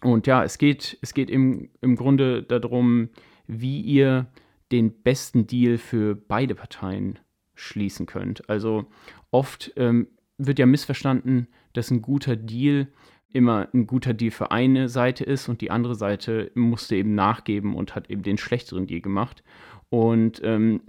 Und 0.02 0.26
ja, 0.26 0.44
es 0.44 0.58
geht, 0.58 0.98
es 1.02 1.14
geht 1.14 1.30
im, 1.30 1.70
im 1.80 1.96
Grunde 1.96 2.42
darum, 2.42 3.10
wie 3.46 3.80
ihr 3.80 4.26
den 4.72 5.02
besten 5.02 5.46
Deal 5.46 5.78
für 5.78 6.14
beide 6.14 6.54
Parteien 6.54 7.18
schließen 7.54 8.06
könnt. 8.06 8.48
Also 8.48 8.86
oft 9.30 9.72
ähm, 9.76 10.08
wird 10.38 10.58
ja 10.58 10.66
missverstanden, 10.66 11.48
dass 11.72 11.90
ein 11.90 12.02
guter 12.02 12.36
Deal 12.36 12.88
immer 13.32 13.68
ein 13.72 13.86
guter 13.86 14.14
Deal 14.14 14.30
für 14.30 14.50
eine 14.50 14.88
Seite 14.88 15.24
ist 15.24 15.48
und 15.48 15.60
die 15.60 15.70
andere 15.70 15.94
Seite 15.94 16.50
musste 16.54 16.96
eben 16.96 17.14
nachgeben 17.14 17.74
und 17.74 17.94
hat 17.94 18.10
eben 18.10 18.22
den 18.22 18.38
schlechteren 18.38 18.86
Deal 18.86 19.00
gemacht. 19.00 19.44
Und 19.88 20.40
ähm, 20.42 20.82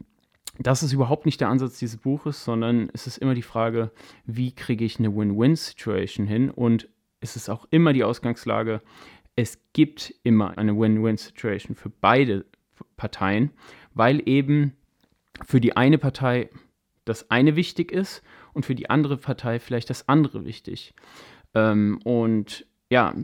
das 0.64 0.84
ist 0.84 0.94
überhaupt 0.94 1.26
nicht 1.26 1.42
der 1.42 1.50
Ansatz 1.50 1.80
dieses 1.80 1.98
Buches, 1.98 2.44
sondern 2.44 2.90
es 2.94 3.08
ist 3.08 3.18
immer 3.18 3.34
die 3.34 3.42
Frage, 3.42 3.92
wie 4.26 4.54
kriege 4.54 4.86
ich 4.86 5.00
eine 5.00 5.16
Win-Win-Situation 5.16 6.28
hin? 6.28 6.50
Und 6.50 6.90
es 7.20 7.36
ist 7.36 7.50
auch 7.50 7.68
immer 7.72 7.94
die 7.94 8.04
Ausgangslage, 8.04 8.82
es 9.36 9.60
gibt 9.74 10.14
immer 10.24 10.58
eine 10.58 10.78
Win-Win-Situation 10.78 11.76
für 11.76 11.90
beide 11.90 12.46
Parteien, 12.98 13.52
weil 13.94 14.28
eben 14.28 14.74
für 15.46 15.62
die 15.62 15.76
eine 15.76 15.98
Partei 15.98 16.50
das 17.06 17.32
eine 17.32 17.56
wichtig 17.56 17.92
ist 17.92 18.22
und 18.54 18.66
für 18.66 18.76
die 18.76 18.90
andere 18.90 19.18
Partei 19.18 19.60
vielleicht 19.60 19.90
das 19.90 20.08
andere 20.08 20.46
wichtig. 20.46 20.94
Ähm, 21.54 22.00
und 22.04 22.66
ja, 22.90 23.16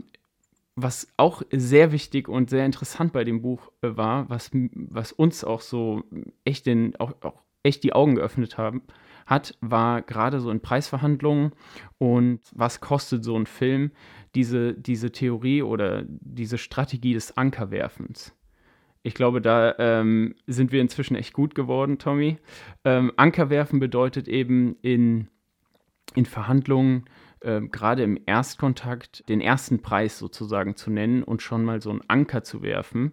was 0.82 1.08
auch 1.16 1.42
sehr 1.50 1.92
wichtig 1.92 2.28
und 2.28 2.50
sehr 2.50 2.64
interessant 2.64 3.12
bei 3.12 3.24
dem 3.24 3.42
Buch 3.42 3.70
äh, 3.82 3.96
war, 3.96 4.28
was, 4.30 4.50
was 4.52 5.12
uns 5.12 5.44
auch 5.44 5.60
so 5.60 6.04
echt, 6.44 6.66
den, 6.66 6.94
auch, 6.96 7.12
auch 7.22 7.42
echt 7.62 7.82
die 7.82 7.92
Augen 7.92 8.14
geöffnet 8.14 8.58
haben, 8.58 8.82
hat, 9.26 9.56
war 9.60 10.02
gerade 10.02 10.40
so 10.40 10.50
in 10.50 10.60
Preisverhandlungen 10.60 11.52
und 11.98 12.40
was 12.52 12.80
kostet 12.80 13.24
so 13.24 13.36
ein 13.36 13.46
Film, 13.46 13.90
diese, 14.34 14.74
diese 14.74 15.10
Theorie 15.10 15.62
oder 15.62 16.04
diese 16.06 16.58
Strategie 16.58 17.14
des 17.14 17.36
Ankerwerfens. 17.36 18.34
Ich 19.02 19.14
glaube, 19.14 19.40
da 19.40 19.74
ähm, 19.78 20.34
sind 20.46 20.70
wir 20.70 20.80
inzwischen 20.80 21.16
echt 21.16 21.32
gut 21.32 21.54
geworden, 21.54 21.98
Tommy. 21.98 22.38
Ähm, 22.84 23.12
Ankerwerfen 23.16 23.80
bedeutet 23.80 24.28
eben 24.28 24.76
in, 24.82 25.28
in 26.14 26.26
Verhandlungen, 26.26 27.04
äh, 27.40 27.60
gerade 27.60 28.02
im 28.02 28.18
Erstkontakt, 28.26 29.28
den 29.28 29.40
ersten 29.40 29.80
Preis 29.80 30.18
sozusagen 30.18 30.76
zu 30.76 30.90
nennen 30.90 31.22
und 31.22 31.42
schon 31.42 31.64
mal 31.64 31.80
so 31.80 31.90
einen 31.90 32.02
Anker 32.08 32.42
zu 32.42 32.62
werfen, 32.62 33.12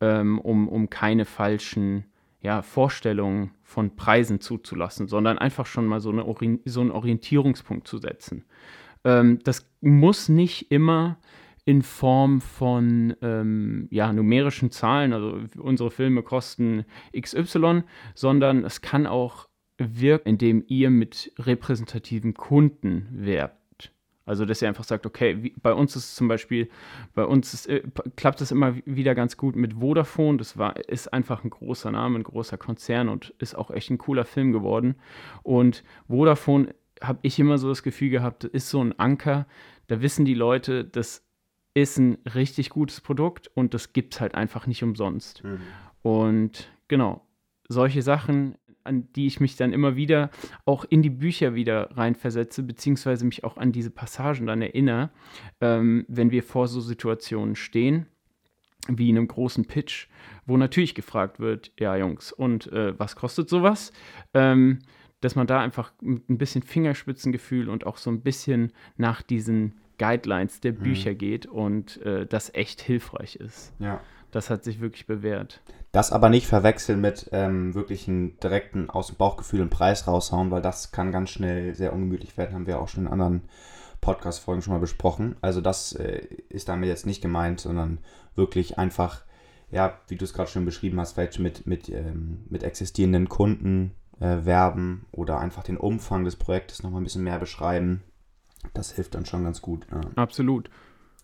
ähm, 0.00 0.38
um, 0.38 0.68
um 0.68 0.90
keine 0.90 1.24
falschen 1.24 2.04
ja, 2.40 2.62
Vorstellungen 2.62 3.50
von 3.62 3.96
Preisen 3.96 4.40
zuzulassen, 4.40 5.08
sondern 5.08 5.38
einfach 5.38 5.66
schon 5.66 5.86
mal 5.86 6.00
so, 6.00 6.10
eine 6.10 6.24
Ori 6.24 6.60
so 6.64 6.80
einen 6.80 6.92
Orientierungspunkt 6.92 7.88
zu 7.88 7.98
setzen. 7.98 8.44
Ähm, 9.04 9.40
das 9.42 9.68
muss 9.80 10.28
nicht 10.28 10.70
immer 10.70 11.18
in 11.64 11.82
Form 11.82 12.40
von 12.40 13.16
ähm, 13.22 13.88
ja, 13.90 14.12
numerischen 14.12 14.70
Zahlen, 14.70 15.12
also 15.12 15.40
unsere 15.58 15.90
Filme 15.90 16.22
kosten 16.22 16.84
XY, 17.18 17.82
sondern 18.14 18.64
es 18.64 18.80
kann 18.80 19.06
auch 19.06 19.48
wirken, 19.76 20.28
indem 20.28 20.64
ihr 20.68 20.90
mit 20.90 21.32
repräsentativen 21.38 22.34
Kunden 22.34 23.08
werbt. 23.10 23.65
Also, 24.26 24.44
dass 24.44 24.60
ihr 24.60 24.68
einfach 24.68 24.84
sagt, 24.84 25.06
okay, 25.06 25.42
wie, 25.42 25.54
bei 25.62 25.72
uns 25.72 25.94
ist 25.94 26.16
zum 26.16 26.26
Beispiel, 26.26 26.68
bei 27.14 27.24
uns 27.24 27.54
ist, 27.54 27.68
äh, 27.68 27.82
klappt 28.16 28.40
es 28.40 28.50
immer 28.50 28.74
wieder 28.84 29.14
ganz 29.14 29.36
gut 29.36 29.54
mit 29.54 29.74
Vodafone. 29.74 30.36
Das 30.36 30.58
war, 30.58 30.76
ist 30.88 31.12
einfach 31.12 31.44
ein 31.44 31.50
großer 31.50 31.92
Name, 31.92 32.18
ein 32.18 32.24
großer 32.24 32.58
Konzern 32.58 33.08
und 33.08 33.30
ist 33.38 33.54
auch 33.54 33.70
echt 33.70 33.88
ein 33.90 33.98
cooler 33.98 34.24
Film 34.24 34.52
geworden. 34.52 34.96
Und 35.44 35.84
Vodafone 36.08 36.74
habe 37.00 37.20
ich 37.22 37.38
immer 37.38 37.56
so 37.58 37.68
das 37.68 37.84
Gefühl 37.84 38.10
gehabt, 38.10 38.44
ist 38.44 38.68
so 38.68 38.82
ein 38.82 38.98
Anker. 38.98 39.46
Da 39.86 40.02
wissen 40.02 40.24
die 40.24 40.34
Leute, 40.34 40.84
das 40.84 41.24
ist 41.74 41.98
ein 41.98 42.18
richtig 42.34 42.70
gutes 42.70 43.00
Produkt 43.00 43.50
und 43.54 43.74
das 43.74 43.92
gibt 43.92 44.14
es 44.14 44.20
halt 44.20 44.34
einfach 44.34 44.66
nicht 44.66 44.82
umsonst. 44.82 45.44
Mhm. 45.44 45.60
Und 46.02 46.68
genau, 46.88 47.26
solche 47.68 48.02
Sachen 48.02 48.56
an 48.86 49.12
die 49.14 49.26
ich 49.26 49.40
mich 49.40 49.56
dann 49.56 49.72
immer 49.72 49.96
wieder 49.96 50.30
auch 50.64 50.84
in 50.84 51.02
die 51.02 51.10
Bücher 51.10 51.54
wieder 51.54 51.96
reinversetze, 51.96 52.62
beziehungsweise 52.62 53.24
mich 53.24 53.44
auch 53.44 53.56
an 53.56 53.72
diese 53.72 53.90
Passagen 53.90 54.46
dann 54.46 54.62
erinnere, 54.62 55.10
ähm, 55.60 56.04
wenn 56.08 56.30
wir 56.30 56.42
vor 56.42 56.68
so 56.68 56.80
Situationen 56.80 57.56
stehen, 57.56 58.06
wie 58.88 59.10
in 59.10 59.16
einem 59.16 59.28
großen 59.28 59.66
Pitch, 59.66 60.08
wo 60.46 60.56
natürlich 60.56 60.94
gefragt 60.94 61.40
wird, 61.40 61.72
ja 61.78 61.96
Jungs, 61.96 62.32
und 62.32 62.72
äh, 62.72 62.98
was 62.98 63.16
kostet 63.16 63.48
sowas? 63.48 63.92
Ähm, 64.32 64.78
dass 65.20 65.34
man 65.34 65.46
da 65.46 65.60
einfach 65.60 65.92
mit 66.00 66.28
ein 66.28 66.38
bisschen 66.38 66.62
Fingerspitzengefühl 66.62 67.68
und 67.68 67.86
auch 67.86 67.96
so 67.96 68.10
ein 68.10 68.20
bisschen 68.20 68.72
nach 68.96 69.22
diesen 69.22 69.80
Guidelines 69.98 70.60
der 70.60 70.72
mhm. 70.72 70.78
Bücher 70.78 71.12
mhm. 71.12 71.18
geht 71.18 71.46
und 71.46 72.00
äh, 72.02 72.26
das 72.26 72.52
echt 72.54 72.80
hilfreich 72.80 73.36
ist. 73.36 73.72
Ja. 73.78 74.00
Das 74.36 74.50
hat 74.50 74.64
sich 74.64 74.82
wirklich 74.82 75.06
bewährt. 75.06 75.62
Das 75.92 76.12
aber 76.12 76.28
nicht 76.28 76.46
verwechseln 76.46 77.00
mit 77.00 77.30
ähm, 77.32 77.74
wirklich 77.74 78.06
einen 78.06 78.38
direkten 78.38 78.90
aus 78.90 79.06
dem 79.06 79.16
Bauchgefühl 79.16 79.62
einen 79.62 79.70
Preis 79.70 80.06
raushauen, 80.06 80.50
weil 80.50 80.60
das 80.60 80.92
kann 80.92 81.10
ganz 81.10 81.30
schnell 81.30 81.74
sehr 81.74 81.94
ungemütlich 81.94 82.36
werden, 82.36 82.54
haben 82.54 82.66
wir 82.66 82.78
auch 82.78 82.88
schon 82.88 83.06
in 83.06 83.12
anderen 83.12 83.48
Podcast-Folgen 84.02 84.60
schon 84.60 84.74
mal 84.74 84.78
besprochen. 84.78 85.36
Also 85.40 85.62
das 85.62 85.94
äh, 85.94 86.18
ist 86.50 86.68
damit 86.68 86.90
jetzt 86.90 87.06
nicht 87.06 87.22
gemeint, 87.22 87.60
sondern 87.60 88.00
wirklich 88.34 88.76
einfach, 88.76 89.22
ja, 89.70 89.98
wie 90.08 90.16
du 90.16 90.26
es 90.26 90.34
gerade 90.34 90.50
schon 90.50 90.66
beschrieben 90.66 91.00
hast, 91.00 91.14
vielleicht 91.14 91.38
mit, 91.38 91.66
mit, 91.66 91.88
ähm, 91.88 92.44
mit 92.50 92.62
existierenden 92.62 93.30
Kunden 93.30 93.94
äh, 94.20 94.44
werben 94.44 95.06
oder 95.12 95.40
einfach 95.40 95.62
den 95.62 95.78
Umfang 95.78 96.24
des 96.24 96.36
Projektes 96.36 96.82
nochmal 96.82 97.00
ein 97.00 97.04
bisschen 97.04 97.24
mehr 97.24 97.38
beschreiben. 97.38 98.02
Das 98.74 98.92
hilft 98.92 99.14
dann 99.14 99.24
schon 99.24 99.44
ganz 99.44 99.62
gut. 99.62 99.86
Ja. 99.90 100.02
Absolut. 100.16 100.68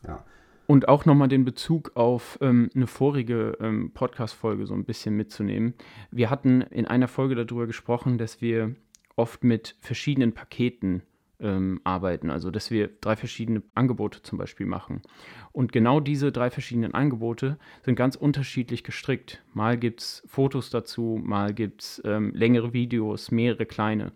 Ja. 0.02 0.25
Und 0.66 0.88
auch 0.88 1.04
nochmal 1.04 1.28
den 1.28 1.45
Bezug 1.45 1.92
auf 1.97 2.38
ähm, 2.40 2.71
eine 2.75 2.87
vorige 2.87 3.57
ähm, 3.61 3.92
Podcast-Folge 3.92 4.66
so 4.66 4.75
ein 4.75 4.85
bisschen 4.85 5.16
mitzunehmen. 5.16 5.75
Wir 6.11 6.31
hatten 6.31 6.62
in 6.62 6.87
einer 6.87 7.09
Folge 7.09 7.35
darüber 7.35 7.66
gesprochen, 7.66 8.16
dass 8.16 8.40
wir 8.40 8.75
oft 9.16 9.45
mit 9.45 9.76
verschiedenen 9.81 10.33
Paketen 10.33 11.02
ähm, 11.42 11.81
arbeiten, 11.85 12.31
also 12.31 12.50
dass 12.50 12.71
wir 12.71 12.88
drei 13.00 13.16
verschiedene 13.16 13.62
Angebote 13.75 14.23
zum 14.23 14.38
Beispiel 14.38 14.66
machen. 14.66 15.02
Und 15.50 15.73
genau 15.73 16.00
diese 16.00 16.33
drei 16.33 16.50
verschiedenen 16.50 16.95
Angebote 16.95 17.59
sind 17.85 17.97
ganz 17.97 18.16
unterschiedlich 18.16 18.85
gestrickt. 18.85 19.42
Mal 19.52 19.76
gibt 19.76 20.00
es 20.00 20.23
Fotos 20.26 20.71
dazu, 20.71 21.21
mal 21.23 21.52
gibt 21.52 21.83
es 21.83 22.02
ähm, 22.04 22.33
längere 22.35 22.73
Videos, 22.73 23.31
mehrere 23.31 23.66
kleine. 23.66 24.12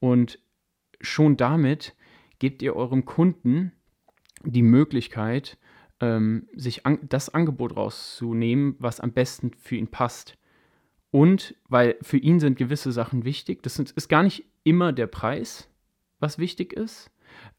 Und 0.00 0.40
schon 1.00 1.36
damit 1.36 1.94
gebt 2.38 2.60
ihr 2.62 2.76
eurem 2.76 3.04
Kunden 3.04 3.72
die 4.42 4.62
Möglichkeit, 4.62 5.56
ähm, 6.04 6.48
sich 6.54 6.84
an, 6.84 6.98
das 7.08 7.32
Angebot 7.32 7.76
rauszunehmen, 7.76 8.76
was 8.78 9.00
am 9.00 9.12
besten 9.12 9.52
für 9.58 9.76
ihn 9.76 9.88
passt. 9.88 10.36
Und 11.10 11.54
weil 11.68 11.96
für 12.02 12.18
ihn 12.18 12.40
sind 12.40 12.58
gewisse 12.58 12.92
Sachen 12.92 13.24
wichtig, 13.24 13.62
das 13.62 13.74
sind, 13.74 13.92
ist 13.92 14.08
gar 14.08 14.22
nicht 14.22 14.44
immer 14.64 14.92
der 14.92 15.06
Preis, 15.06 15.70
was 16.18 16.38
wichtig 16.38 16.72
ist, 16.72 17.10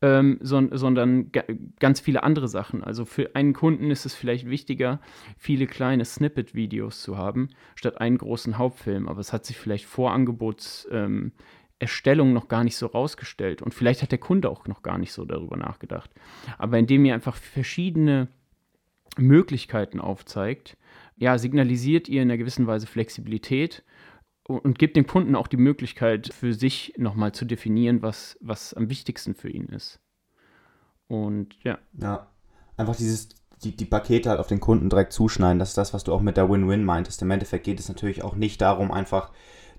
ähm, 0.01 0.37
son, 0.41 0.69
sondern 0.73 1.31
ganz 1.79 1.99
viele 1.99 2.23
andere 2.23 2.47
Sachen. 2.47 2.83
Also 2.83 3.05
für 3.05 3.35
einen 3.35 3.53
Kunden 3.53 3.89
ist 3.91 4.05
es 4.05 4.13
vielleicht 4.13 4.47
wichtiger, 4.47 4.99
viele 5.37 5.67
kleine 5.67 6.05
Snippet-Videos 6.05 7.01
zu 7.01 7.17
haben, 7.17 7.49
statt 7.75 7.99
einen 7.99 8.17
großen 8.17 8.57
Hauptfilm. 8.57 9.07
Aber 9.07 9.21
es 9.21 9.33
hat 9.33 9.45
sich 9.45 9.57
vielleicht 9.57 9.85
vor 9.85 10.11
Angebots 10.11 10.87
ähm, 10.91 11.31
Erstellung 11.79 12.33
noch 12.33 12.47
gar 12.47 12.63
nicht 12.63 12.77
so 12.77 12.87
rausgestellt. 12.87 13.61
Und 13.61 13.73
vielleicht 13.73 14.01
hat 14.01 14.11
der 14.11 14.19
Kunde 14.19 14.49
auch 14.49 14.67
noch 14.67 14.81
gar 14.81 14.97
nicht 14.97 15.11
so 15.11 15.25
darüber 15.25 15.57
nachgedacht. 15.57 16.09
Aber 16.57 16.77
indem 16.77 17.05
ihr 17.05 17.13
einfach 17.13 17.35
verschiedene 17.35 18.29
Möglichkeiten 19.17 19.99
aufzeigt, 19.99 20.77
ja, 21.17 21.37
signalisiert 21.37 22.09
ihr 22.09 22.21
in 22.21 22.29
einer 22.29 22.37
gewissen 22.37 22.67
Weise 22.67 22.87
Flexibilität 22.87 23.83
und, 24.47 24.77
gibt 24.77 24.95
dem 24.95 25.07
Kunden 25.07 25.35
auch 25.35 25.47
die 25.47 25.57
Möglichkeit, 25.57 26.31
für 26.33 26.53
sich 26.53 26.93
nochmal 26.97 27.31
zu 27.31 27.45
definieren, 27.45 28.01
was, 28.01 28.37
was 28.41 28.73
am 28.73 28.89
wichtigsten 28.89 29.33
für 29.33 29.49
ihn 29.49 29.67
ist. 29.67 29.99
Und 31.07 31.55
ja. 31.63 31.79
Ja, 31.99 32.27
einfach 32.77 32.95
dieses, 32.95 33.29
die, 33.63 33.75
die 33.75 33.85
Pakete 33.85 34.29
halt 34.29 34.39
auf 34.39 34.47
den 34.47 34.59
Kunden 34.59 34.89
direkt 34.89 35.13
zuschneiden. 35.13 35.59
Das 35.59 35.69
ist 35.69 35.77
das, 35.77 35.93
was 35.93 36.03
du 36.03 36.13
auch 36.13 36.21
mit 36.21 36.37
der 36.37 36.49
Win-Win 36.49 36.83
meintest. 36.83 37.21
Im 37.21 37.31
Endeffekt 37.31 37.65
geht 37.65 37.79
es 37.79 37.89
natürlich 37.89 38.23
auch 38.23 38.35
nicht 38.35 38.61
darum, 38.61 38.91
einfach 38.91 39.31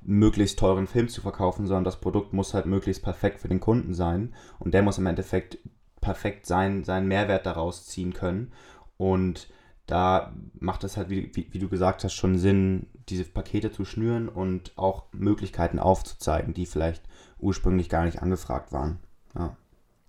möglichst 0.02 0.58
teuren 0.58 0.86
Film 0.86 1.08
zu 1.08 1.20
verkaufen, 1.20 1.66
sondern 1.66 1.84
das 1.84 2.00
Produkt 2.00 2.32
muss 2.32 2.54
halt 2.54 2.66
möglichst 2.66 3.02
perfekt 3.02 3.40
für 3.40 3.48
den 3.48 3.60
Kunden 3.60 3.94
sein 3.94 4.34
und 4.58 4.74
der 4.74 4.82
muss 4.82 4.98
im 4.98 5.06
Endeffekt 5.06 5.58
perfekt 6.00 6.46
sein, 6.46 6.84
seinen 6.84 7.08
Mehrwert 7.08 7.46
daraus 7.46 7.86
ziehen 7.86 8.12
können 8.12 8.52
und 8.96 9.48
da 9.86 10.34
macht 10.58 10.82
es 10.84 10.96
halt, 10.96 11.10
wie, 11.10 11.30
wie, 11.34 11.46
wie, 11.52 11.58
du 11.58 11.68
gesagt 11.68 12.02
hast, 12.02 12.14
schon 12.14 12.38
Sinn, 12.38 12.86
diese 13.08 13.24
Pakete 13.24 13.70
zu 13.70 13.84
schnüren 13.84 14.28
und 14.28 14.76
auch 14.76 15.04
Möglichkeiten 15.12 15.78
aufzuzeigen, 15.78 16.54
die 16.54 16.66
vielleicht 16.66 17.04
ursprünglich 17.38 17.88
gar 17.88 18.04
nicht 18.04 18.20
angefragt 18.20 18.72
waren. 18.72 18.98
Ja. 19.36 19.56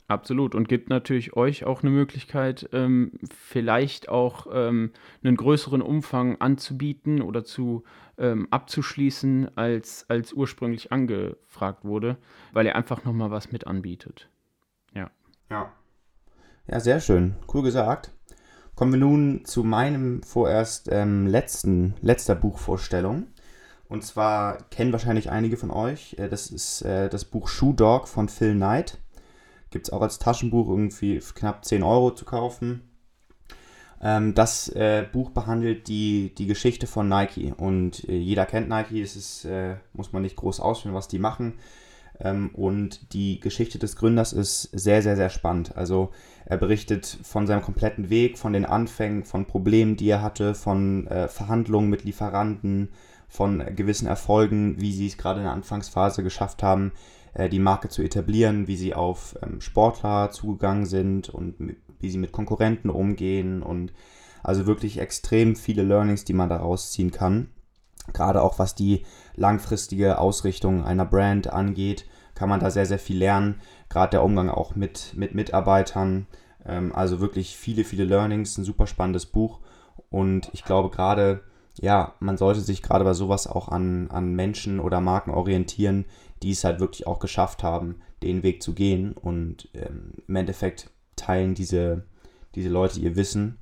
Absolut 0.08 0.56
und 0.56 0.70
gibt 0.70 0.90
natürlich 0.90 1.36
euch 1.36 1.66
auch 1.66 1.84
eine 1.84 1.92
Möglichkeit, 1.92 2.70
ähm, 2.72 3.12
vielleicht 3.30 4.08
auch 4.08 4.48
ähm, 4.52 4.92
einen 5.22 5.36
größeren 5.36 5.82
Umfang 5.82 6.40
anzubieten 6.40 7.22
oder 7.22 7.44
zu 7.44 7.84
ähm, 8.18 8.48
abzuschließen, 8.52 9.58
als, 9.58 10.06
als 10.10 10.34
ursprünglich 10.34 10.92
angefragt 10.92 11.84
wurde, 11.84 12.18
weil 12.52 12.66
er 12.66 12.76
einfach 12.76 13.04
nochmal 13.04 13.32
was 13.32 13.52
mit 13.52 13.68
anbietet. 13.68 14.30
Ja. 14.94 15.12
Ja. 15.50 15.72
Ja, 16.68 16.80
sehr 16.80 17.00
schön. 17.00 17.36
Cool 17.54 17.64
gesagt. 17.64 18.12
Kommen 18.76 18.94
wir 18.94 19.00
nun 19.00 19.46
zu 19.46 19.64
meinem 19.64 20.22
vorerst 20.22 20.90
ähm, 20.92 21.26
letzten, 21.26 21.96
letzter 22.02 22.36
Buchvorstellung. 22.36 23.28
Und 23.90 24.04
zwar 24.04 24.58
kennen 24.70 24.92
wahrscheinlich 24.92 25.32
einige 25.32 25.58
von 25.58 25.72
euch. 25.72 26.16
Äh, 26.20 26.30
das 26.30 26.52
ist 26.52 26.82
äh, 26.82 27.10
das 27.10 27.26
Buch 27.26 27.48
Shoe 27.48 27.74
Dog 27.74 28.08
von 28.08 28.30
Phil 28.30 28.54
Knight. 28.54 28.98
Gibt 29.70 29.88
es 29.88 29.94
auch 29.94 30.02
als 30.02 30.20
Taschenbuch 30.20 30.70
irgendwie 30.70 31.20
knapp 31.20 31.66
10 31.66 31.84
Euro 31.84 32.12
zu 32.12 32.26
kaufen. 32.26 32.88
Ähm, 34.02 34.36
das 34.36 34.70
äh, 34.70 35.06
Buch 35.12 35.32
behandelt 35.32 35.88
die, 35.88 36.34
die 36.38 36.48
Geschichte 36.48 36.88
von 36.88 37.10
Nike 37.10 37.54
und 37.58 38.08
äh, 38.08 38.18
jeder 38.18 38.46
kennt 38.46 38.70
Nike, 38.70 39.02
es 39.02 39.16
ist, 39.16 39.46
äh, 39.46 39.76
muss 39.94 40.14
man 40.14 40.22
nicht 40.22 40.36
groß 40.36 40.60
ausführen, 40.60 40.94
was 40.96 41.08
die 41.08 41.20
machen. 41.20 41.54
Ähm, 42.20 42.50
und 42.54 43.14
die 43.14 43.40
Geschichte 43.40 43.80
des 43.80 43.96
Gründers 43.96 44.34
ist 44.34 44.64
sehr, 44.74 45.02
sehr, 45.02 45.16
sehr 45.16 45.30
spannend. 45.30 45.76
Also 45.76 46.12
er 46.46 46.58
berichtet 46.58 47.06
von 47.24 47.48
seinem 47.48 47.62
kompletten 47.62 48.10
Weg, 48.10 48.38
von 48.38 48.54
den 48.54 48.66
Anfängen, 48.66 49.24
von 49.24 49.46
Problemen, 49.46 49.96
die 49.98 50.10
er 50.10 50.22
hatte, 50.22 50.54
von 50.56 51.08
äh, 51.08 51.28
Verhandlungen 51.28 51.90
mit 51.90 52.04
Lieferanten, 52.04 52.90
von 53.28 53.64
gewissen 53.76 54.08
Erfolgen, 54.08 54.80
wie 54.80 54.94
sie 54.94 55.08
es 55.08 55.18
gerade 55.18 55.40
in 55.40 55.46
der 55.46 55.54
Anfangsphase 55.54 56.24
geschafft 56.24 56.64
haben, 56.64 56.94
äh, 57.38 57.50
die 57.50 57.60
Marke 57.60 57.88
zu 57.90 58.02
etablieren, 58.02 58.68
wie 58.68 58.76
sie 58.76 58.96
auf 58.96 59.38
ähm, 59.44 59.62
Sportler 59.62 60.32
zugegangen 60.32 60.86
sind 60.86 61.30
und 61.30 61.56
wie 62.00 62.10
sie 62.10 62.18
mit 62.18 62.32
Konkurrenten 62.32 62.90
umgehen 62.90 63.62
und 63.62 63.94
also 64.44 64.66
wirklich 64.66 65.00
extrem 65.00 65.56
viele 65.56 65.84
Learnings, 65.84 66.26
die 66.26 66.34
man 66.34 66.50
daraus 66.50 66.92
ziehen 66.92 67.12
kann. 67.12 67.50
Gerade 68.14 68.42
auch 68.42 68.58
was 68.58 68.74
die 68.74 69.06
langfristige 69.36 70.18
Ausrichtung 70.18 70.84
einer 70.84 71.06
Brand 71.06 71.52
angeht, 71.52 72.06
kann 72.34 72.50
man 72.50 72.60
da 72.60 72.72
sehr, 72.72 72.86
sehr 72.86 73.00
viel 73.00 73.18
lernen. 73.18 73.62
Gerade 73.90 74.12
der 74.12 74.24
Umgang 74.24 74.50
auch 74.50 74.76
mit, 74.76 75.14
mit 75.16 75.36
Mitarbeitern. 75.36 76.28
Ähm, 76.66 76.96
also 76.96 77.20
wirklich 77.20 77.56
viele, 77.56 77.84
viele 77.84 78.06
Learnings. 78.06 78.58
Ein 78.58 78.64
super 78.64 78.88
spannendes 78.88 79.26
Buch. 79.26 79.60
Und 80.10 80.50
ich 80.54 80.64
glaube 80.64 80.90
gerade, 80.90 81.42
ja, 81.80 82.14
man 82.20 82.38
sollte 82.38 82.62
sich 82.62 82.82
gerade 82.82 83.04
bei 83.04 83.14
sowas 83.14 83.48
auch 83.48 83.68
an, 83.70 84.10
an 84.10 84.34
Menschen 84.34 84.80
oder 84.80 85.02
Marken 85.02 85.32
orientieren, 85.32 86.06
die 86.44 86.52
es 86.52 86.64
halt 86.64 86.80
wirklich 86.80 87.08
auch 87.08 87.20
geschafft 87.20 87.64
haben, 87.64 88.02
den 88.24 88.44
Weg 88.44 88.62
zu 88.62 88.74
gehen. 88.74 89.14
Und 89.14 89.70
ähm, 89.74 90.14
im 90.28 90.36
Endeffekt 90.36 90.90
teilen 91.16 91.56
diese, 91.56 92.06
diese 92.56 92.70
Leute 92.70 93.00
ihr 93.00 93.16
Wissen. 93.16 93.60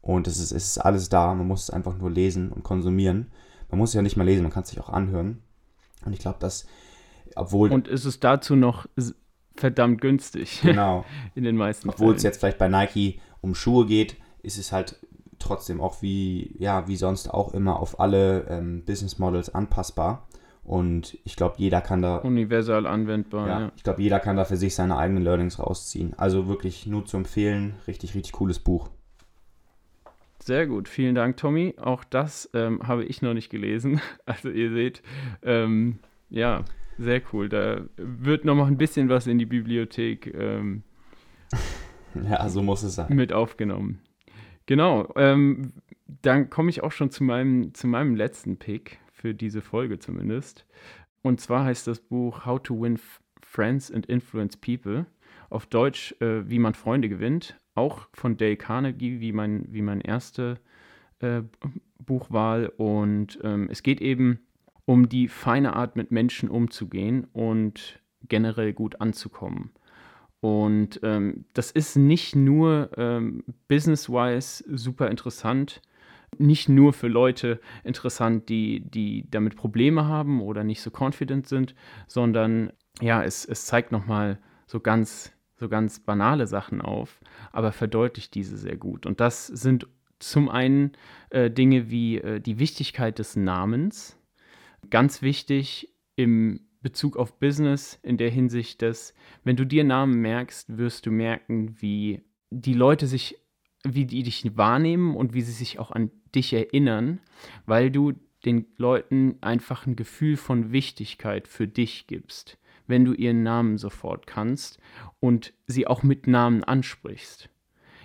Und 0.00 0.26
es 0.26 0.38
ist, 0.38 0.52
es 0.52 0.68
ist 0.68 0.78
alles 0.78 1.08
da. 1.08 1.34
Man 1.34 1.46
muss 1.46 1.64
es 1.64 1.70
einfach 1.70 1.96
nur 1.96 2.10
lesen 2.10 2.50
und 2.52 2.62
konsumieren. 2.62 3.30
Man 3.70 3.78
muss 3.78 3.90
es 3.90 3.94
ja 3.94 4.02
nicht 4.02 4.16
mal 4.16 4.24
lesen, 4.24 4.42
man 4.42 4.52
kann 4.52 4.62
es 4.62 4.68
sich 4.68 4.80
auch 4.80 4.90
anhören. 4.90 5.42
Und 6.04 6.12
ich 6.12 6.18
glaube, 6.18 6.38
dass, 6.38 6.66
obwohl. 7.34 7.72
Und 7.72 7.88
ist 7.88 8.04
es 8.04 8.20
dazu 8.20 8.56
noch 8.56 8.86
verdammt 9.56 10.00
günstig. 10.00 10.60
Genau. 10.62 11.04
In 11.34 11.44
den 11.44 11.56
meisten 11.56 11.88
Obwohl 11.88 12.14
es 12.14 12.22
jetzt 12.22 12.38
vielleicht 12.38 12.58
bei 12.58 12.68
Nike 12.68 13.20
um 13.40 13.54
Schuhe 13.54 13.86
geht, 13.86 14.16
ist 14.42 14.58
es 14.58 14.72
halt 14.72 14.98
trotzdem 15.38 15.80
auch 15.80 16.02
wie, 16.02 16.54
ja, 16.58 16.86
wie 16.88 16.96
sonst 16.96 17.32
auch 17.32 17.54
immer 17.54 17.80
auf 17.80 18.00
alle 18.00 18.46
ähm, 18.48 18.84
Business 18.84 19.18
Models 19.18 19.54
anpassbar. 19.54 20.26
Und 20.64 21.18
ich 21.24 21.36
glaube, 21.36 21.56
jeder 21.58 21.80
kann 21.82 22.00
da. 22.00 22.16
Universal 22.18 22.86
anwendbar, 22.86 23.48
ja. 23.48 23.60
ja. 23.60 23.72
Ich 23.76 23.82
glaube, 23.82 24.00
jeder 24.02 24.18
kann 24.18 24.36
da 24.36 24.44
für 24.44 24.56
sich 24.56 24.74
seine 24.74 24.96
eigenen 24.96 25.22
Learnings 25.22 25.58
rausziehen. 25.58 26.14
Also 26.16 26.48
wirklich 26.48 26.86
nur 26.86 27.04
zu 27.04 27.18
empfehlen. 27.18 27.74
Richtig, 27.86 28.14
richtig 28.14 28.32
cooles 28.32 28.58
Buch. 28.58 28.88
Sehr 30.38 30.66
gut, 30.66 30.88
vielen 30.88 31.14
Dank, 31.14 31.36
Tommy. 31.36 31.74
Auch 31.78 32.04
das 32.04 32.50
ähm, 32.54 32.86
habe 32.86 33.04
ich 33.04 33.22
noch 33.22 33.34
nicht 33.34 33.50
gelesen. 33.50 34.00
Also 34.26 34.48
ihr 34.48 34.72
seht, 34.72 35.02
ähm, 35.42 35.98
ja, 36.30 36.64
sehr 36.98 37.20
cool. 37.32 37.48
Da 37.48 37.82
wird 37.96 38.44
noch 38.44 38.54
mal 38.54 38.66
ein 38.66 38.78
bisschen 38.78 39.08
was 39.08 39.26
in 39.26 39.38
die 39.38 39.46
Bibliothek 39.46 40.34
ähm, 40.34 40.82
ja, 42.28 42.48
so 42.48 42.62
muss 42.62 42.82
es 42.82 42.94
sein. 42.94 43.14
mit 43.14 43.32
aufgenommen. 43.32 44.00
Genau, 44.66 45.12
ähm, 45.16 45.72
dann 46.22 46.48
komme 46.48 46.70
ich 46.70 46.82
auch 46.82 46.92
schon 46.92 47.10
zu 47.10 47.22
meinem, 47.22 47.74
zu 47.74 47.86
meinem 47.86 48.14
letzten 48.14 48.56
Pick 48.56 48.98
für 49.24 49.32
diese 49.32 49.62
Folge 49.62 49.98
zumindest. 49.98 50.66
Und 51.22 51.40
zwar 51.40 51.64
heißt 51.64 51.86
das 51.86 51.98
Buch 51.98 52.44
How 52.44 52.62
to 52.62 52.78
Win 52.78 53.00
Friends 53.40 53.90
and 53.90 54.04
Influence 54.04 54.54
People. 54.54 55.06
Auf 55.48 55.64
Deutsch, 55.64 56.14
äh, 56.20 56.46
wie 56.50 56.58
man 56.58 56.74
Freunde 56.74 57.08
gewinnt. 57.08 57.58
Auch 57.74 58.06
von 58.12 58.36
Dale 58.36 58.58
Carnegie, 58.58 59.20
wie 59.20 59.32
mein, 59.32 59.64
wie 59.70 59.80
mein 59.80 60.02
erste 60.02 60.60
äh, 61.20 61.40
Buchwahl. 61.98 62.66
Und 62.76 63.38
ähm, 63.42 63.68
es 63.70 63.82
geht 63.82 64.02
eben 64.02 64.40
um 64.84 65.08
die 65.08 65.28
feine 65.28 65.74
Art, 65.74 65.96
mit 65.96 66.10
Menschen 66.10 66.50
umzugehen 66.50 67.26
und 67.32 68.02
generell 68.28 68.74
gut 68.74 69.00
anzukommen. 69.00 69.70
Und 70.40 71.00
ähm, 71.02 71.46
das 71.54 71.70
ist 71.70 71.96
nicht 71.96 72.36
nur 72.36 72.90
ähm, 72.98 73.42
business-wise 73.68 74.62
super 74.68 75.10
interessant, 75.10 75.80
nicht 76.38 76.68
nur 76.68 76.92
für 76.92 77.08
Leute 77.08 77.60
interessant, 77.82 78.48
die, 78.48 78.80
die 78.88 79.28
damit 79.30 79.56
Probleme 79.56 80.06
haben 80.06 80.40
oder 80.40 80.64
nicht 80.64 80.80
so 80.80 80.90
confident 80.90 81.46
sind, 81.46 81.74
sondern 82.06 82.72
ja, 83.00 83.22
es, 83.22 83.44
es 83.44 83.66
zeigt 83.66 83.92
nochmal 83.92 84.38
so 84.66 84.80
ganz, 84.80 85.32
so 85.56 85.68
ganz 85.68 86.00
banale 86.00 86.46
Sachen 86.46 86.80
auf, 86.80 87.20
aber 87.52 87.72
verdeutlicht 87.72 88.34
diese 88.34 88.56
sehr 88.56 88.76
gut. 88.76 89.06
Und 89.06 89.20
das 89.20 89.46
sind 89.46 89.86
zum 90.18 90.48
einen 90.48 90.92
äh, 91.30 91.50
Dinge 91.50 91.90
wie 91.90 92.18
äh, 92.18 92.40
die 92.40 92.58
Wichtigkeit 92.58 93.18
des 93.18 93.36
Namens, 93.36 94.18
ganz 94.90 95.22
wichtig 95.22 95.94
im 96.16 96.60
Bezug 96.80 97.16
auf 97.16 97.38
Business 97.38 97.98
in 98.02 98.18
der 98.18 98.30
Hinsicht, 98.30 98.82
dass 98.82 99.14
wenn 99.42 99.56
du 99.56 99.64
dir 99.64 99.84
Namen 99.84 100.20
merkst, 100.20 100.76
wirst 100.76 101.06
du 101.06 101.10
merken, 101.10 101.76
wie 101.80 102.22
die 102.50 102.74
Leute 102.74 103.06
sich, 103.06 103.38
wie 103.84 104.04
die 104.04 104.22
dich 104.22 104.56
wahrnehmen 104.56 105.16
und 105.16 105.34
wie 105.34 105.40
sie 105.40 105.52
sich 105.52 105.78
auch 105.78 105.90
an 105.90 106.10
dich 106.34 106.52
erinnern, 106.52 107.20
weil 107.66 107.90
du 107.90 108.14
den 108.44 108.66
Leuten 108.76 109.36
einfach 109.40 109.86
ein 109.86 109.96
Gefühl 109.96 110.36
von 110.36 110.72
Wichtigkeit 110.72 111.48
für 111.48 111.66
dich 111.66 112.06
gibst, 112.06 112.58
wenn 112.86 113.04
du 113.04 113.12
ihren 113.12 113.42
Namen 113.42 113.78
sofort 113.78 114.26
kannst 114.26 114.78
und 115.20 115.54
sie 115.66 115.86
auch 115.86 116.02
mit 116.02 116.26
Namen 116.26 116.62
ansprichst. 116.62 117.48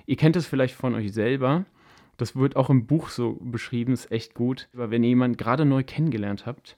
Ihr 0.06 0.16
kennt 0.16 0.36
es 0.36 0.48
vielleicht 0.48 0.76
von 0.76 0.96
euch 0.96 1.14
selber. 1.14 1.66
Das 2.18 2.36
wird 2.36 2.56
auch 2.56 2.70
im 2.70 2.88
Buch 2.88 3.10
so 3.10 3.38
beschrieben, 3.42 3.94
ist 3.94 4.12
echt 4.12 4.34
gut. 4.34 4.68
Aber 4.74 4.92
wenn 4.92 5.04
ihr 5.04 5.10
jemanden 5.10 5.38
gerade 5.38 5.66
neu 5.66 5.84
kennengelernt 5.84 6.46
habt 6.46 6.78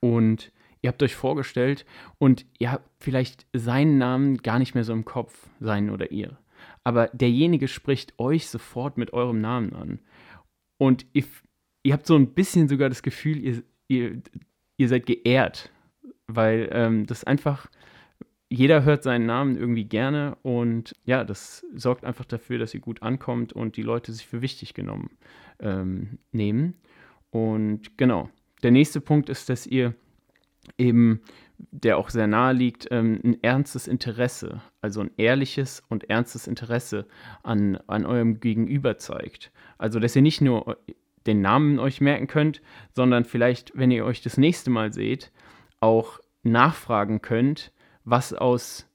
und 0.00 0.50
ihr 0.80 0.88
habt 0.88 1.02
euch 1.02 1.14
vorgestellt 1.14 1.86
und 2.18 2.44
ihr 2.58 2.72
habt 2.72 2.90
vielleicht 2.98 3.46
seinen 3.52 3.98
Namen 3.98 4.38
gar 4.38 4.58
nicht 4.58 4.74
mehr 4.74 4.84
so 4.84 4.92
im 4.92 5.04
Kopf, 5.04 5.48
seinen 5.60 5.90
oder 5.90 6.10
ihr. 6.10 6.38
Aber 6.84 7.08
derjenige 7.08 7.68
spricht 7.68 8.18
euch 8.18 8.48
sofort 8.48 8.98
mit 8.98 9.12
eurem 9.12 9.40
Namen 9.40 9.72
an. 9.72 10.00
Und 10.82 11.06
ihr, 11.12 11.22
ihr 11.84 11.92
habt 11.92 12.08
so 12.08 12.16
ein 12.16 12.34
bisschen 12.34 12.66
sogar 12.66 12.88
das 12.88 13.04
Gefühl, 13.04 13.38
ihr, 13.38 13.62
ihr, 13.86 14.20
ihr 14.78 14.88
seid 14.88 15.06
geehrt, 15.06 15.70
weil 16.26 16.68
ähm, 16.72 17.06
das 17.06 17.22
einfach, 17.22 17.70
jeder 18.48 18.82
hört 18.82 19.04
seinen 19.04 19.24
Namen 19.24 19.56
irgendwie 19.56 19.84
gerne 19.84 20.36
und 20.42 20.96
ja, 21.04 21.22
das 21.22 21.64
sorgt 21.72 22.04
einfach 22.04 22.24
dafür, 22.24 22.58
dass 22.58 22.74
ihr 22.74 22.80
gut 22.80 23.00
ankommt 23.00 23.52
und 23.52 23.76
die 23.76 23.82
Leute 23.82 24.12
sich 24.12 24.26
für 24.26 24.42
wichtig 24.42 24.74
genommen 24.74 25.10
ähm, 25.60 26.18
nehmen. 26.32 26.74
Und 27.30 27.96
genau, 27.96 28.28
der 28.64 28.72
nächste 28.72 29.00
Punkt 29.00 29.28
ist, 29.28 29.48
dass 29.50 29.68
ihr 29.68 29.94
eben, 30.78 31.20
der 31.70 31.96
auch 31.96 32.10
sehr 32.10 32.26
nahe 32.26 32.52
liegt, 32.52 32.88
ähm, 32.90 33.20
ein 33.24 33.42
ernstes 33.42 33.88
Interesse, 33.88 34.60
also 34.80 35.00
ein 35.00 35.10
ehrliches 35.16 35.82
und 35.88 36.10
ernstes 36.10 36.46
Interesse 36.46 37.06
an, 37.42 37.78
an 37.86 38.04
eurem 38.04 38.40
Gegenüber 38.40 38.98
zeigt. 38.98 39.52
Also, 39.78 40.00
dass 40.00 40.16
ihr 40.16 40.22
nicht 40.22 40.40
nur 40.40 40.78
den 41.26 41.40
Namen 41.40 41.78
euch 41.78 42.00
merken 42.00 42.26
könnt, 42.26 42.62
sondern 42.94 43.24
vielleicht, 43.24 43.72
wenn 43.76 43.90
ihr 43.90 44.04
euch 44.04 44.22
das 44.22 44.36
nächste 44.36 44.70
Mal 44.70 44.92
seht, 44.92 45.30
auch 45.80 46.18
nachfragen 46.42 47.22
könnt, 47.22 47.72
was 48.04 48.32
aus 48.32 48.88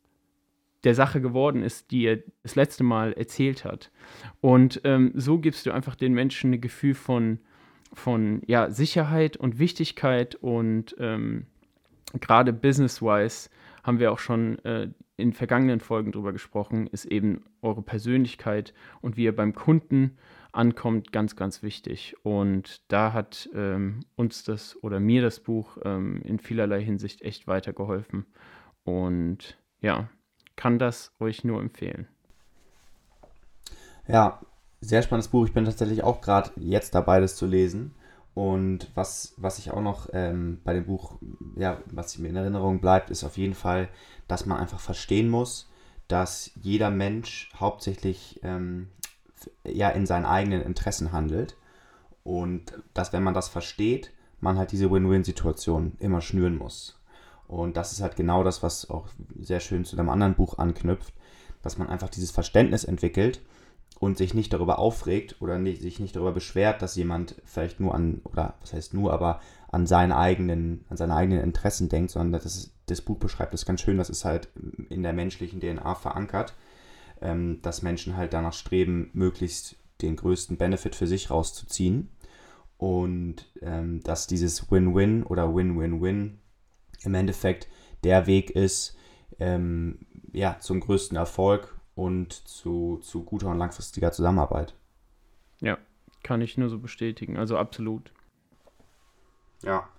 der 0.83 0.93
Sache 0.95 1.21
geworden 1.21 1.63
ist, 1.63 1.91
die 1.91 2.03
er 2.03 2.19
das 2.43 2.55
letzte 2.55 2.83
Mal 2.83 3.13
erzählt 3.13 3.65
hat. 3.65 3.91
Und 4.41 4.81
ähm, 4.83 5.11
so 5.15 5.39
gibst 5.39 5.65
du 5.65 5.71
einfach 5.71 5.95
den 5.95 6.13
Menschen 6.13 6.53
ein 6.53 6.61
Gefühl 6.61 6.93
von, 6.93 7.39
von 7.93 8.41
ja, 8.45 8.69
Sicherheit 8.69 9.37
und 9.37 9.59
Wichtigkeit 9.59 10.35
und 10.35 10.95
ähm, 10.99 11.47
gerade 12.19 12.53
business-wise 12.53 13.49
haben 13.83 13.99
wir 13.99 14.11
auch 14.11 14.19
schon 14.19 14.59
äh, 14.65 14.89
in 15.15 15.33
vergangenen 15.33 15.79
Folgen 15.79 16.11
drüber 16.11 16.33
gesprochen, 16.33 16.87
ist 16.87 17.05
eben 17.05 17.45
eure 17.61 17.81
Persönlichkeit 17.81 18.73
und 19.01 19.17
wie 19.17 19.23
ihr 19.23 19.35
beim 19.35 19.53
Kunden 19.53 20.17
ankommt, 20.51 21.11
ganz, 21.11 21.35
ganz 21.35 21.63
wichtig. 21.63 22.15
Und 22.23 22.81
da 22.91 23.13
hat 23.13 23.49
ähm, 23.53 24.01
uns 24.15 24.43
das 24.43 24.81
oder 24.83 24.99
mir 24.99 25.21
das 25.21 25.39
Buch 25.39 25.77
ähm, 25.83 26.21
in 26.23 26.39
vielerlei 26.39 26.83
Hinsicht 26.83 27.21
echt 27.21 27.47
weitergeholfen. 27.47 28.25
Und 28.83 29.57
ja, 29.81 30.09
kann 30.55 30.79
das 30.79 31.13
euch 31.19 31.43
nur 31.43 31.61
empfehlen. 31.61 32.07
Ja, 34.07 34.41
sehr 34.81 35.01
spannendes 35.01 35.29
Buch. 35.29 35.45
Ich 35.45 35.53
bin 35.53 35.65
tatsächlich 35.65 36.03
auch 36.03 36.21
gerade 36.21 36.51
jetzt 36.55 36.95
dabei, 36.95 37.19
das 37.19 37.35
zu 37.35 37.45
lesen. 37.45 37.93
Und 38.37 38.91
was, 38.93 39.33
was 39.37 39.57
ich 39.57 39.71
auch 39.71 39.81
noch 39.81 40.09
ähm, 40.13 40.59
bei 40.63 40.73
dem 40.73 40.85
Buch, 40.85 41.17
ja, 41.55 41.81
was 41.87 42.19
mir 42.19 42.27
in 42.27 42.35
Erinnerung 42.35 42.79
bleibt, 42.81 43.09
ist 43.09 43.23
auf 43.23 43.35
jeden 43.35 43.55
Fall, 43.55 43.89
dass 44.27 44.45
man 44.45 44.59
einfach 44.59 44.79
verstehen 44.79 45.27
muss, 45.27 45.71
dass 46.07 46.51
jeder 46.61 46.91
Mensch 46.91 47.49
hauptsächlich 47.59 48.39
ähm, 48.43 48.89
ja 49.65 49.89
in 49.89 50.05
seinen 50.05 50.25
eigenen 50.25 50.61
Interessen 50.61 51.11
handelt. 51.11 51.57
Und 52.23 52.77
dass, 52.93 53.11
wenn 53.11 53.23
man 53.23 53.33
das 53.33 53.49
versteht, 53.49 54.11
man 54.39 54.59
halt 54.59 54.71
diese 54.71 54.91
Win-Win-Situation 54.91 55.93
immer 55.97 56.21
schnüren 56.21 56.59
muss. 56.59 57.01
Und 57.47 57.75
das 57.75 57.91
ist 57.91 58.01
halt 58.01 58.17
genau 58.17 58.43
das, 58.43 58.61
was 58.61 58.87
auch 58.91 59.07
sehr 59.39 59.61
schön 59.61 59.83
zu 59.83 59.97
einem 59.97 60.09
anderen 60.09 60.35
Buch 60.35 60.59
anknüpft, 60.59 61.11
dass 61.63 61.79
man 61.79 61.89
einfach 61.89 62.09
dieses 62.09 62.29
Verständnis 62.29 62.83
entwickelt 62.83 63.41
und 63.99 64.17
sich 64.17 64.33
nicht 64.33 64.53
darüber 64.53 64.79
aufregt 64.79 65.37
oder 65.41 65.57
nicht, 65.57 65.81
sich 65.81 65.99
nicht 65.99 66.15
darüber 66.15 66.31
beschwert, 66.31 66.81
dass 66.81 66.95
jemand 66.95 67.35
vielleicht 67.45 67.79
nur 67.79 67.95
an, 67.95 68.21
oder 68.23 68.55
was 68.61 68.73
heißt 68.73 68.93
nur, 68.93 69.11
aber 69.11 69.39
an 69.69 69.87
seinen 69.87 70.11
eigenen, 70.11 70.85
an 70.89 70.97
seine 70.97 71.15
eigenen 71.15 71.41
Interessen 71.41 71.89
denkt, 71.89 72.11
sondern 72.11 72.31
das, 72.31 72.45
ist, 72.45 72.71
das 72.85 73.01
Buch 73.01 73.17
beschreibt 73.17 73.53
das 73.53 73.65
ganz 73.65 73.81
schön, 73.81 73.97
das 73.97 74.09
ist 74.09 74.23
halt 74.23 74.49
in 74.89 75.03
der 75.03 75.13
menschlichen 75.13 75.59
DNA 75.59 75.95
verankert, 75.95 76.53
ähm, 77.21 77.59
dass 77.61 77.81
Menschen 77.81 78.15
halt 78.15 78.33
danach 78.33 78.53
streben, 78.53 79.09
möglichst 79.13 79.75
den 80.01 80.15
größten 80.15 80.57
Benefit 80.57 80.95
für 80.95 81.07
sich 81.07 81.31
rauszuziehen. 81.31 82.09
und 82.77 83.47
ähm, 83.61 84.01
dass 84.03 84.27
dieses 84.27 84.71
Win-Win 84.71 85.23
oder 85.23 85.55
Win-Win-Win 85.55 86.37
im 87.03 87.13
Endeffekt 87.15 87.67
der 88.03 88.27
Weg 88.27 88.51
ist, 88.51 88.95
ähm, 89.39 90.05
ja, 90.31 90.57
zum 90.59 90.79
größten 90.79 91.17
Erfolg 91.17 91.76
und 91.97 92.31
zu, 92.31 92.99
zu 93.01 93.23
guter 93.23 93.47
und 93.47 93.57
langfristiger 93.57 94.11
Zusammenarbeit. 94.11 94.75
Ja, 95.61 95.79
kann 96.23 96.41
ich 96.41 96.57
nur 96.57 96.69
so 96.69 96.77
bestätigen. 96.77 97.37
Also 97.37 97.57
absolut. 97.57 98.11
Ja. 99.63 99.89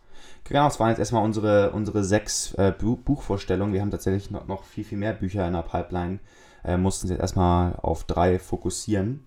Genau, 0.45 0.65
das 0.65 0.79
waren 0.79 0.91
jetzt 0.91 1.01
erstmal 1.01 1.25
unsere, 1.25 1.73
unsere 1.73 2.05
sechs 2.05 2.55
äh, 2.55 2.73
Buchvorstellungen. 2.73 3.75
Wir 3.75 3.81
haben 3.81 3.91
tatsächlich 3.91 4.31
noch, 4.31 4.47
noch 4.47 4.63
viel, 4.65 4.85
viel 4.85 4.99
mehr 4.99 5.13
Bücher 5.13 5.47
in 5.47 5.55
der 5.55 5.63
Pipeline. 5.63 6.21
Äh, 6.65 6.77
mussten 6.77 7.07
uns 7.07 7.11
jetzt 7.11 7.21
erstmal 7.21 7.75
auf 7.77 8.05
drei 8.05 8.39
fokussieren. 8.39 9.25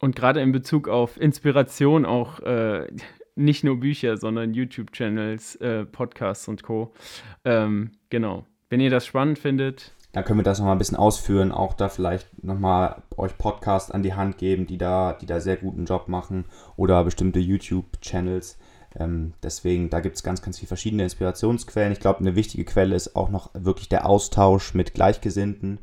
Und 0.00 0.16
gerade 0.16 0.40
in 0.40 0.50
Bezug 0.50 0.88
auf 0.88 1.20
Inspiration 1.20 2.04
auch 2.04 2.40
äh, 2.40 2.88
nicht 3.36 3.62
nur 3.62 3.78
Bücher, 3.78 4.16
sondern 4.16 4.54
YouTube-Channels, 4.54 5.56
äh, 5.56 5.84
Podcasts 5.84 6.48
und 6.48 6.64
Co. 6.64 6.92
Ähm, 7.44 7.92
genau. 8.10 8.44
Wenn 8.68 8.80
ihr 8.80 8.90
das 8.90 9.06
spannend 9.06 9.38
findet, 9.38 9.92
dann 10.12 10.24
können 10.24 10.38
wir 10.38 10.44
das 10.44 10.58
nochmal 10.58 10.74
ein 10.74 10.78
bisschen 10.78 10.98
ausführen, 10.98 11.52
auch 11.52 11.72
da 11.72 11.88
vielleicht 11.88 12.44
nochmal 12.44 13.02
euch 13.16 13.36
Podcasts 13.38 13.90
an 13.90 14.02
die 14.02 14.14
Hand 14.14 14.36
geben, 14.36 14.66
die 14.66 14.76
da, 14.76 15.14
die 15.14 15.26
da 15.26 15.40
sehr 15.40 15.56
guten 15.56 15.86
Job 15.86 16.08
machen 16.08 16.44
oder 16.76 17.02
bestimmte 17.02 17.40
YouTube-Channels. 17.40 18.58
Ähm, 18.94 19.32
deswegen, 19.42 19.88
da 19.88 20.00
gibt 20.00 20.16
es 20.16 20.22
ganz, 20.22 20.42
ganz 20.42 20.58
viele 20.58 20.68
verschiedene 20.68 21.04
Inspirationsquellen. 21.04 21.92
Ich 21.92 22.00
glaube, 22.00 22.20
eine 22.20 22.36
wichtige 22.36 22.66
Quelle 22.66 22.94
ist 22.94 23.16
auch 23.16 23.30
noch 23.30 23.50
wirklich 23.54 23.88
der 23.88 24.06
Austausch 24.06 24.74
mit 24.74 24.92
Gleichgesinnten. 24.92 25.78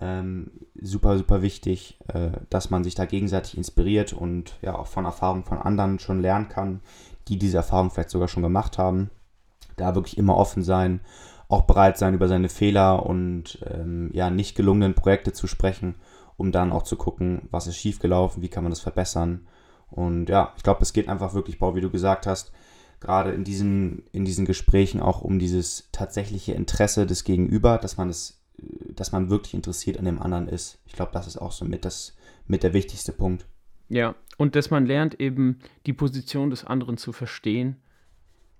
Ähm, 0.00 0.52
super, 0.80 1.18
super 1.18 1.42
wichtig, 1.42 1.98
äh, 2.08 2.30
dass 2.48 2.70
man 2.70 2.82
sich 2.82 2.94
da 2.94 3.04
gegenseitig 3.04 3.58
inspiriert 3.58 4.14
und 4.14 4.56
ja 4.62 4.78
auch 4.78 4.86
von 4.86 5.04
Erfahrungen 5.04 5.44
von 5.44 5.58
anderen 5.58 5.98
schon 5.98 6.20
lernen 6.20 6.48
kann, 6.48 6.80
die 7.28 7.38
diese 7.38 7.58
Erfahrung 7.58 7.90
vielleicht 7.90 8.10
sogar 8.10 8.28
schon 8.28 8.42
gemacht 8.42 8.78
haben. 8.78 9.10
Da 9.76 9.94
wirklich 9.94 10.16
immer 10.16 10.36
offen 10.38 10.62
sein 10.62 11.00
auch 11.48 11.62
bereit 11.62 11.96
sein, 11.98 12.14
über 12.14 12.28
seine 12.28 12.48
Fehler 12.48 13.06
und 13.06 13.58
ähm, 13.64 14.10
ja, 14.12 14.30
nicht 14.30 14.56
gelungenen 14.56 14.94
Projekte 14.94 15.32
zu 15.32 15.46
sprechen, 15.46 15.94
um 16.36 16.52
dann 16.52 16.72
auch 16.72 16.82
zu 16.82 16.96
gucken, 16.96 17.48
was 17.50 17.66
ist 17.66 17.76
schiefgelaufen, 17.76 18.42
wie 18.42 18.48
kann 18.48 18.64
man 18.64 18.72
das 18.72 18.80
verbessern. 18.80 19.46
Und 19.90 20.28
ja, 20.28 20.52
ich 20.56 20.62
glaube, 20.62 20.82
es 20.82 20.92
geht 20.92 21.08
einfach 21.08 21.34
wirklich, 21.34 21.58
Paul, 21.58 21.76
wie 21.76 21.80
du 21.80 21.90
gesagt 21.90 22.26
hast, 22.26 22.52
gerade 23.00 23.30
in 23.30 23.44
diesen, 23.44 24.04
in 24.12 24.24
diesen 24.24 24.44
Gesprächen 24.44 25.00
auch 25.00 25.22
um 25.22 25.38
dieses 25.38 25.88
tatsächliche 25.92 26.52
Interesse 26.52 27.06
des 27.06 27.24
Gegenüber, 27.24 27.78
dass 27.78 27.96
man 27.96 28.08
es, 28.08 28.42
dass 28.58 29.12
man 29.12 29.30
wirklich 29.30 29.54
interessiert 29.54 29.98
an 29.98 30.06
dem 30.06 30.20
anderen 30.20 30.48
ist. 30.48 30.78
Ich 30.86 30.94
glaube, 30.94 31.12
das 31.12 31.26
ist 31.26 31.36
auch 31.36 31.52
so 31.52 31.64
mit, 31.64 31.84
das, 31.84 32.16
mit 32.46 32.62
der 32.62 32.72
wichtigste 32.72 33.12
Punkt. 33.12 33.46
Ja, 33.88 34.16
und 34.36 34.56
dass 34.56 34.70
man 34.70 34.86
lernt 34.86 35.20
eben 35.20 35.60
die 35.86 35.92
Position 35.92 36.50
des 36.50 36.64
anderen 36.64 36.96
zu 36.96 37.12
verstehen 37.12 37.76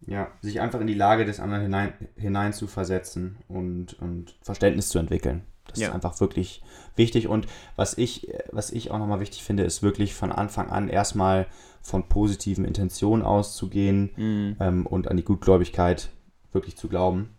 ja, 0.06 0.28
sich 0.40 0.60
einfach 0.60 0.80
in 0.80 0.86
die 0.86 0.94
Lage 0.94 1.24
des 1.24 1.40
anderen 1.40 1.64
hinein, 1.64 1.92
hinein 2.16 2.52
zu 2.52 2.66
versetzen 2.66 3.38
und, 3.48 4.00
und 4.00 4.36
Verständnis 4.42 4.88
zu 4.88 4.98
entwickeln. 4.98 5.42
Das 5.66 5.80
ja. 5.80 5.88
ist 5.88 5.94
einfach 5.94 6.20
wirklich 6.20 6.62
wichtig. 6.94 7.26
Und 7.28 7.46
was 7.74 7.98
ich, 7.98 8.32
was 8.52 8.70
ich 8.70 8.90
auch 8.90 8.98
nochmal 8.98 9.20
wichtig 9.20 9.42
finde, 9.42 9.64
ist 9.64 9.82
wirklich 9.82 10.14
von 10.14 10.30
Anfang 10.30 10.70
an 10.70 10.88
erstmal 10.88 11.46
von 11.82 12.08
positiven 12.08 12.64
Intentionen 12.64 13.24
auszugehen 13.24 14.10
mhm. 14.16 14.56
ähm, 14.60 14.86
und 14.86 15.08
an 15.08 15.16
die 15.16 15.24
Gutgläubigkeit 15.24 16.10
wirklich 16.52 16.76
zu 16.76 16.88
glauben. 16.88 17.30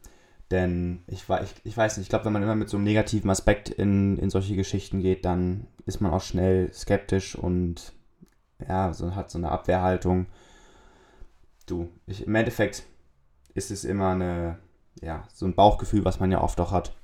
Denn 0.51 1.03
ich, 1.07 1.23
ich, 1.29 1.55
ich 1.65 1.75
weiß 1.75 1.97
nicht, 1.97 2.05
ich 2.05 2.09
glaube, 2.09 2.25
wenn 2.25 2.33
man 2.33 2.43
immer 2.43 2.55
mit 2.55 2.69
so 2.69 2.77
einem 2.77 2.85
negativen 2.85 3.29
Aspekt 3.29 3.69
in, 3.69 4.17
in 4.17 4.29
solche 4.29 4.55
Geschichten 4.55 5.01
geht, 5.01 5.25
dann 5.25 5.67
ist 5.85 5.99
man 5.99 6.11
auch 6.11 6.21
schnell 6.21 6.71
skeptisch 6.73 7.35
und 7.35 7.93
ja, 8.67 8.93
so, 8.93 9.15
hat 9.15 9.29
so 9.29 9.37
eine 9.37 9.51
Abwehrhaltung 9.51 10.27
du, 11.67 11.89
ich, 12.05 12.25
im 12.25 12.35
Endeffekt 12.35 12.83
ist 13.53 13.71
es 13.71 13.83
immer 13.83 14.09
eine, 14.09 14.59
ja, 15.01 15.27
so 15.33 15.45
ein 15.45 15.55
Bauchgefühl, 15.55 16.05
was 16.05 16.19
man 16.19 16.31
ja 16.31 16.41
oft 16.41 16.59
auch 16.59 16.71
hat. 16.71 16.95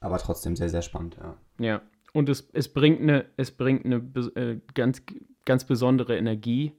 Aber 0.00 0.18
trotzdem 0.18 0.56
sehr, 0.56 0.68
sehr 0.68 0.82
spannend, 0.82 1.16
ja. 1.20 1.36
Ja, 1.58 1.82
und 2.12 2.28
es, 2.28 2.48
es 2.52 2.72
bringt 2.72 3.00
eine, 3.00 3.26
es 3.36 3.50
bringt 3.50 3.84
eine 3.84 3.96
äh, 4.36 4.60
ganz, 4.74 5.02
ganz 5.44 5.64
besondere 5.64 6.16
Energie. 6.16 6.72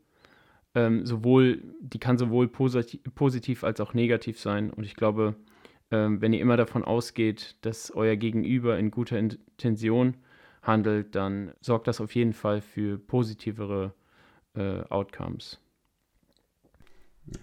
Ähm, 0.75 1.05
sowohl, 1.05 1.63
die 1.81 1.99
kann 1.99 2.17
sowohl 2.17 2.47
positiv, 2.47 3.01
positiv 3.15 3.63
als 3.63 3.81
auch 3.81 3.93
negativ 3.93 4.39
sein. 4.39 4.69
Und 4.69 4.85
ich 4.85 4.95
glaube, 4.95 5.35
ähm, 5.91 6.21
wenn 6.21 6.33
ihr 6.33 6.41
immer 6.41 6.57
davon 6.57 6.83
ausgeht, 6.83 7.57
dass 7.61 7.91
euer 7.91 8.15
Gegenüber 8.15 8.77
in 8.77 8.91
guter 8.91 9.17
Intention 9.17 10.15
handelt, 10.61 11.15
dann 11.15 11.53
sorgt 11.61 11.87
das 11.87 11.99
auf 12.01 12.13
jeden 12.15 12.33
Fall 12.33 12.61
für 12.61 12.97
positivere 12.99 13.93
äh, 14.55 14.81
Outcomes. 14.89 15.59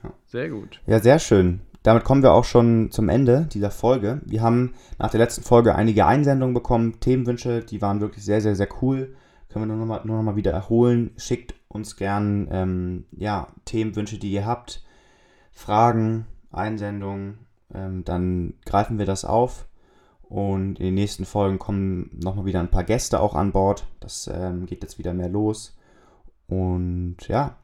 Ja. 0.02 0.12
Sehr 0.26 0.48
gut. 0.50 0.80
Ja, 0.86 1.00
sehr 1.00 1.18
schön. 1.18 1.60
Damit 1.82 2.02
kommen 2.02 2.22
wir 2.22 2.32
auch 2.32 2.44
schon 2.44 2.90
zum 2.90 3.08
Ende 3.08 3.46
dieser 3.52 3.70
Folge. 3.70 4.20
Wir 4.24 4.42
haben 4.42 4.74
nach 4.98 5.10
der 5.10 5.20
letzten 5.20 5.44
Folge 5.44 5.76
einige 5.76 6.04
Einsendungen 6.04 6.52
bekommen, 6.52 6.98
Themenwünsche, 6.98 7.60
die 7.62 7.80
waren 7.80 8.00
wirklich 8.00 8.24
sehr, 8.24 8.40
sehr, 8.40 8.56
sehr 8.56 8.68
cool. 8.82 9.14
Können 9.48 9.68
wir 9.68 9.76
nur 9.76 9.86
nochmal 9.86 10.00
nur 10.04 10.16
noch 10.16 10.24
mal 10.24 10.36
wieder 10.36 10.50
erholen. 10.50 11.12
Schickt 11.16 11.54
uns 11.68 11.96
gern 11.96 12.48
ähm, 12.50 13.04
ja, 13.12 13.46
Themenwünsche, 13.66 14.18
die 14.18 14.32
ihr 14.32 14.46
habt, 14.46 14.82
Fragen, 15.52 16.26
Einsendungen. 16.50 17.46
Ähm, 17.72 18.04
dann 18.04 18.54
greifen 18.64 18.98
wir 18.98 19.06
das 19.06 19.24
auf. 19.24 19.66
Und 20.28 20.80
in 20.80 20.86
den 20.86 20.94
nächsten 20.94 21.24
Folgen 21.24 21.60
kommen 21.60 22.10
nochmal 22.20 22.46
wieder 22.46 22.58
ein 22.58 22.70
paar 22.70 22.82
Gäste 22.82 23.20
auch 23.20 23.36
an 23.36 23.52
Bord. 23.52 23.86
Das 24.00 24.28
ähm, 24.32 24.66
geht 24.66 24.82
jetzt 24.82 24.98
wieder 24.98 25.14
mehr 25.14 25.28
los. 25.28 25.76
Und 26.48 27.16
ja, 27.28 27.56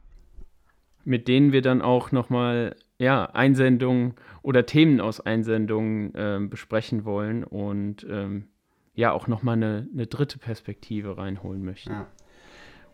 mit 1.05 1.27
denen 1.27 1.51
wir 1.51 1.61
dann 1.61 1.81
auch 1.81 2.11
nochmal 2.11 2.75
ja, 2.97 3.25
Einsendungen 3.25 4.13
oder 4.41 4.65
Themen 4.65 5.01
aus 5.01 5.19
Einsendungen 5.19 6.13
äh, 6.15 6.39
besprechen 6.47 7.05
wollen 7.05 7.43
und 7.43 8.05
ähm, 8.09 8.47
ja 8.93 9.11
auch 9.11 9.27
nochmal 9.27 9.55
eine, 9.55 9.87
eine 9.93 10.07
dritte 10.07 10.39
Perspektive 10.39 11.17
reinholen 11.17 11.63
möchten. 11.63 11.91
Ja. 11.91 12.07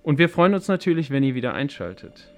Und 0.01 0.17
wir 0.17 0.29
freuen 0.29 0.53
uns 0.53 0.67
natürlich, 0.67 1.11
wenn 1.11 1.23
ihr 1.23 1.35
wieder 1.35 1.53
einschaltet. 1.53 2.31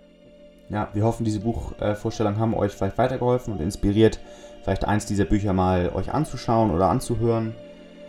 Ja, 0.69 0.89
wir 0.93 1.03
hoffen, 1.03 1.25
diese 1.25 1.41
Buchvorstellungen 1.41 2.39
haben 2.39 2.53
euch 2.53 2.71
vielleicht 2.71 2.97
weitergeholfen 2.97 3.53
und 3.53 3.61
inspiriert, 3.61 4.19
vielleicht 4.63 4.85
eins 4.85 5.05
dieser 5.05 5.25
Bücher 5.25 5.53
mal 5.53 5.89
euch 5.93 6.13
anzuschauen 6.13 6.71
oder 6.71 6.89
anzuhören. 6.89 7.53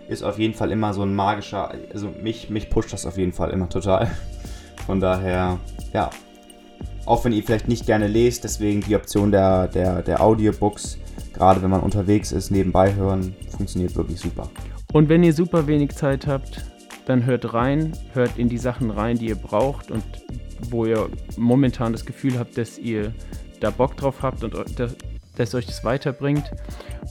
Ist 0.08 0.22
auf 0.22 0.38
jeden 0.38 0.54
Fall 0.54 0.70
immer 0.70 0.94
so 0.94 1.02
ein 1.02 1.14
magischer, 1.14 1.72
also 1.92 2.08
mich, 2.22 2.50
mich 2.50 2.70
pusht 2.70 2.92
das 2.92 3.06
auf 3.06 3.18
jeden 3.18 3.32
Fall 3.32 3.50
immer 3.50 3.68
total. 3.68 4.10
Von 4.86 5.00
daher, 5.00 5.58
ja, 5.92 6.10
auch 7.06 7.24
wenn 7.24 7.32
ihr 7.32 7.42
vielleicht 7.42 7.68
nicht 7.68 7.86
gerne 7.86 8.06
lest, 8.06 8.44
deswegen 8.44 8.80
die 8.80 8.94
Option 8.96 9.30
der, 9.30 9.68
der, 9.68 10.02
der 10.02 10.20
Audiobooks, 10.20 10.98
gerade 11.32 11.62
wenn 11.62 11.70
man 11.70 11.80
unterwegs 11.80 12.32
ist, 12.32 12.50
nebenbei 12.50 12.94
hören, 12.94 13.34
funktioniert 13.56 13.96
wirklich 13.96 14.20
super. 14.20 14.50
Und 14.92 15.08
wenn 15.08 15.22
ihr 15.22 15.32
super 15.32 15.66
wenig 15.66 15.92
Zeit 15.94 16.26
habt, 16.26 16.64
dann 17.06 17.26
hört 17.26 17.52
rein, 17.52 17.92
hört 18.12 18.38
in 18.38 18.48
die 18.48 18.58
Sachen 18.58 18.90
rein, 18.90 19.18
die 19.18 19.26
ihr 19.26 19.36
braucht 19.36 19.90
und 19.90 20.04
wo 20.70 20.86
ihr 20.86 21.08
momentan 21.36 21.92
das 21.92 22.06
Gefühl 22.06 22.38
habt, 22.38 22.56
dass 22.56 22.78
ihr 22.78 23.12
da 23.60 23.70
Bock 23.70 23.96
drauf 23.96 24.22
habt 24.22 24.44
und 24.44 24.54
dass, 24.76 24.96
dass 25.36 25.54
euch 25.54 25.66
das 25.66 25.84
weiterbringt. 25.84 26.50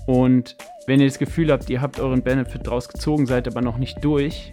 Und 0.05 0.55
wenn 0.87 0.99
ihr 0.99 1.07
das 1.07 1.19
Gefühl 1.19 1.51
habt, 1.51 1.69
ihr 1.69 1.81
habt 1.81 1.99
euren 1.99 2.23
Benefit 2.23 2.67
draus 2.67 2.87
gezogen, 2.87 3.25
seid 3.25 3.47
aber 3.47 3.61
noch 3.61 3.77
nicht 3.77 4.03
durch, 4.03 4.51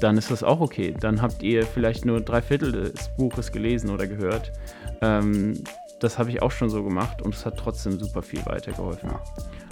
dann 0.00 0.16
ist 0.16 0.30
das 0.30 0.42
auch 0.42 0.60
okay. 0.60 0.94
Dann 0.98 1.22
habt 1.22 1.42
ihr 1.42 1.66
vielleicht 1.66 2.04
nur 2.04 2.20
drei 2.20 2.42
Viertel 2.42 2.72
des 2.72 3.08
Buches 3.16 3.52
gelesen 3.52 3.90
oder 3.90 4.06
gehört. 4.06 4.52
Ähm, 5.00 5.62
das 6.00 6.18
habe 6.18 6.30
ich 6.30 6.42
auch 6.42 6.50
schon 6.50 6.70
so 6.70 6.82
gemacht 6.82 7.22
und 7.22 7.34
es 7.34 7.44
hat 7.44 7.58
trotzdem 7.58 7.98
super 7.98 8.22
viel 8.22 8.44
weitergeholfen. 8.46 9.10
Ja. 9.10 9.22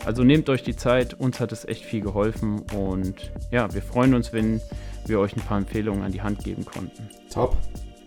Also 0.05 0.25
nehmt 0.25 0.49
euch 0.49 0.63
die 0.63 0.77
Zeit, 0.77 1.15
uns 1.15 1.41
hat 1.41 1.53
es 1.53 1.65
echt 1.65 1.85
viel 1.85 2.03
geholfen 2.03 2.63
und 2.75 3.33
ja, 3.51 3.73
wir 3.73 3.83
freuen 3.83 4.15
uns, 4.15 4.33
wenn 4.33 4.61
wir 5.07 5.19
euch 5.19 5.35
ein 5.35 5.43
paar 5.43 5.59
Empfehlungen 5.59 6.03
an 6.03 6.13
die 6.13 6.23
Hand 6.23 6.45
geben 6.45 6.65
konnten. 6.65 7.09
Top. 7.33 7.57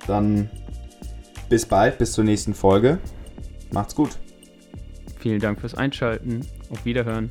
Dann 0.07 0.49
bis 1.49 1.65
bald, 1.65 1.97
bis 1.97 2.13
zur 2.13 2.23
nächsten 2.23 2.53
Folge. 2.53 2.99
Macht's 3.71 3.95
gut. 3.95 4.17
Vielen 5.19 5.39
Dank 5.39 5.59
fürs 5.59 5.75
Einschalten. 5.75 6.45
Auf 6.69 6.85
Wiederhören. 6.85 7.29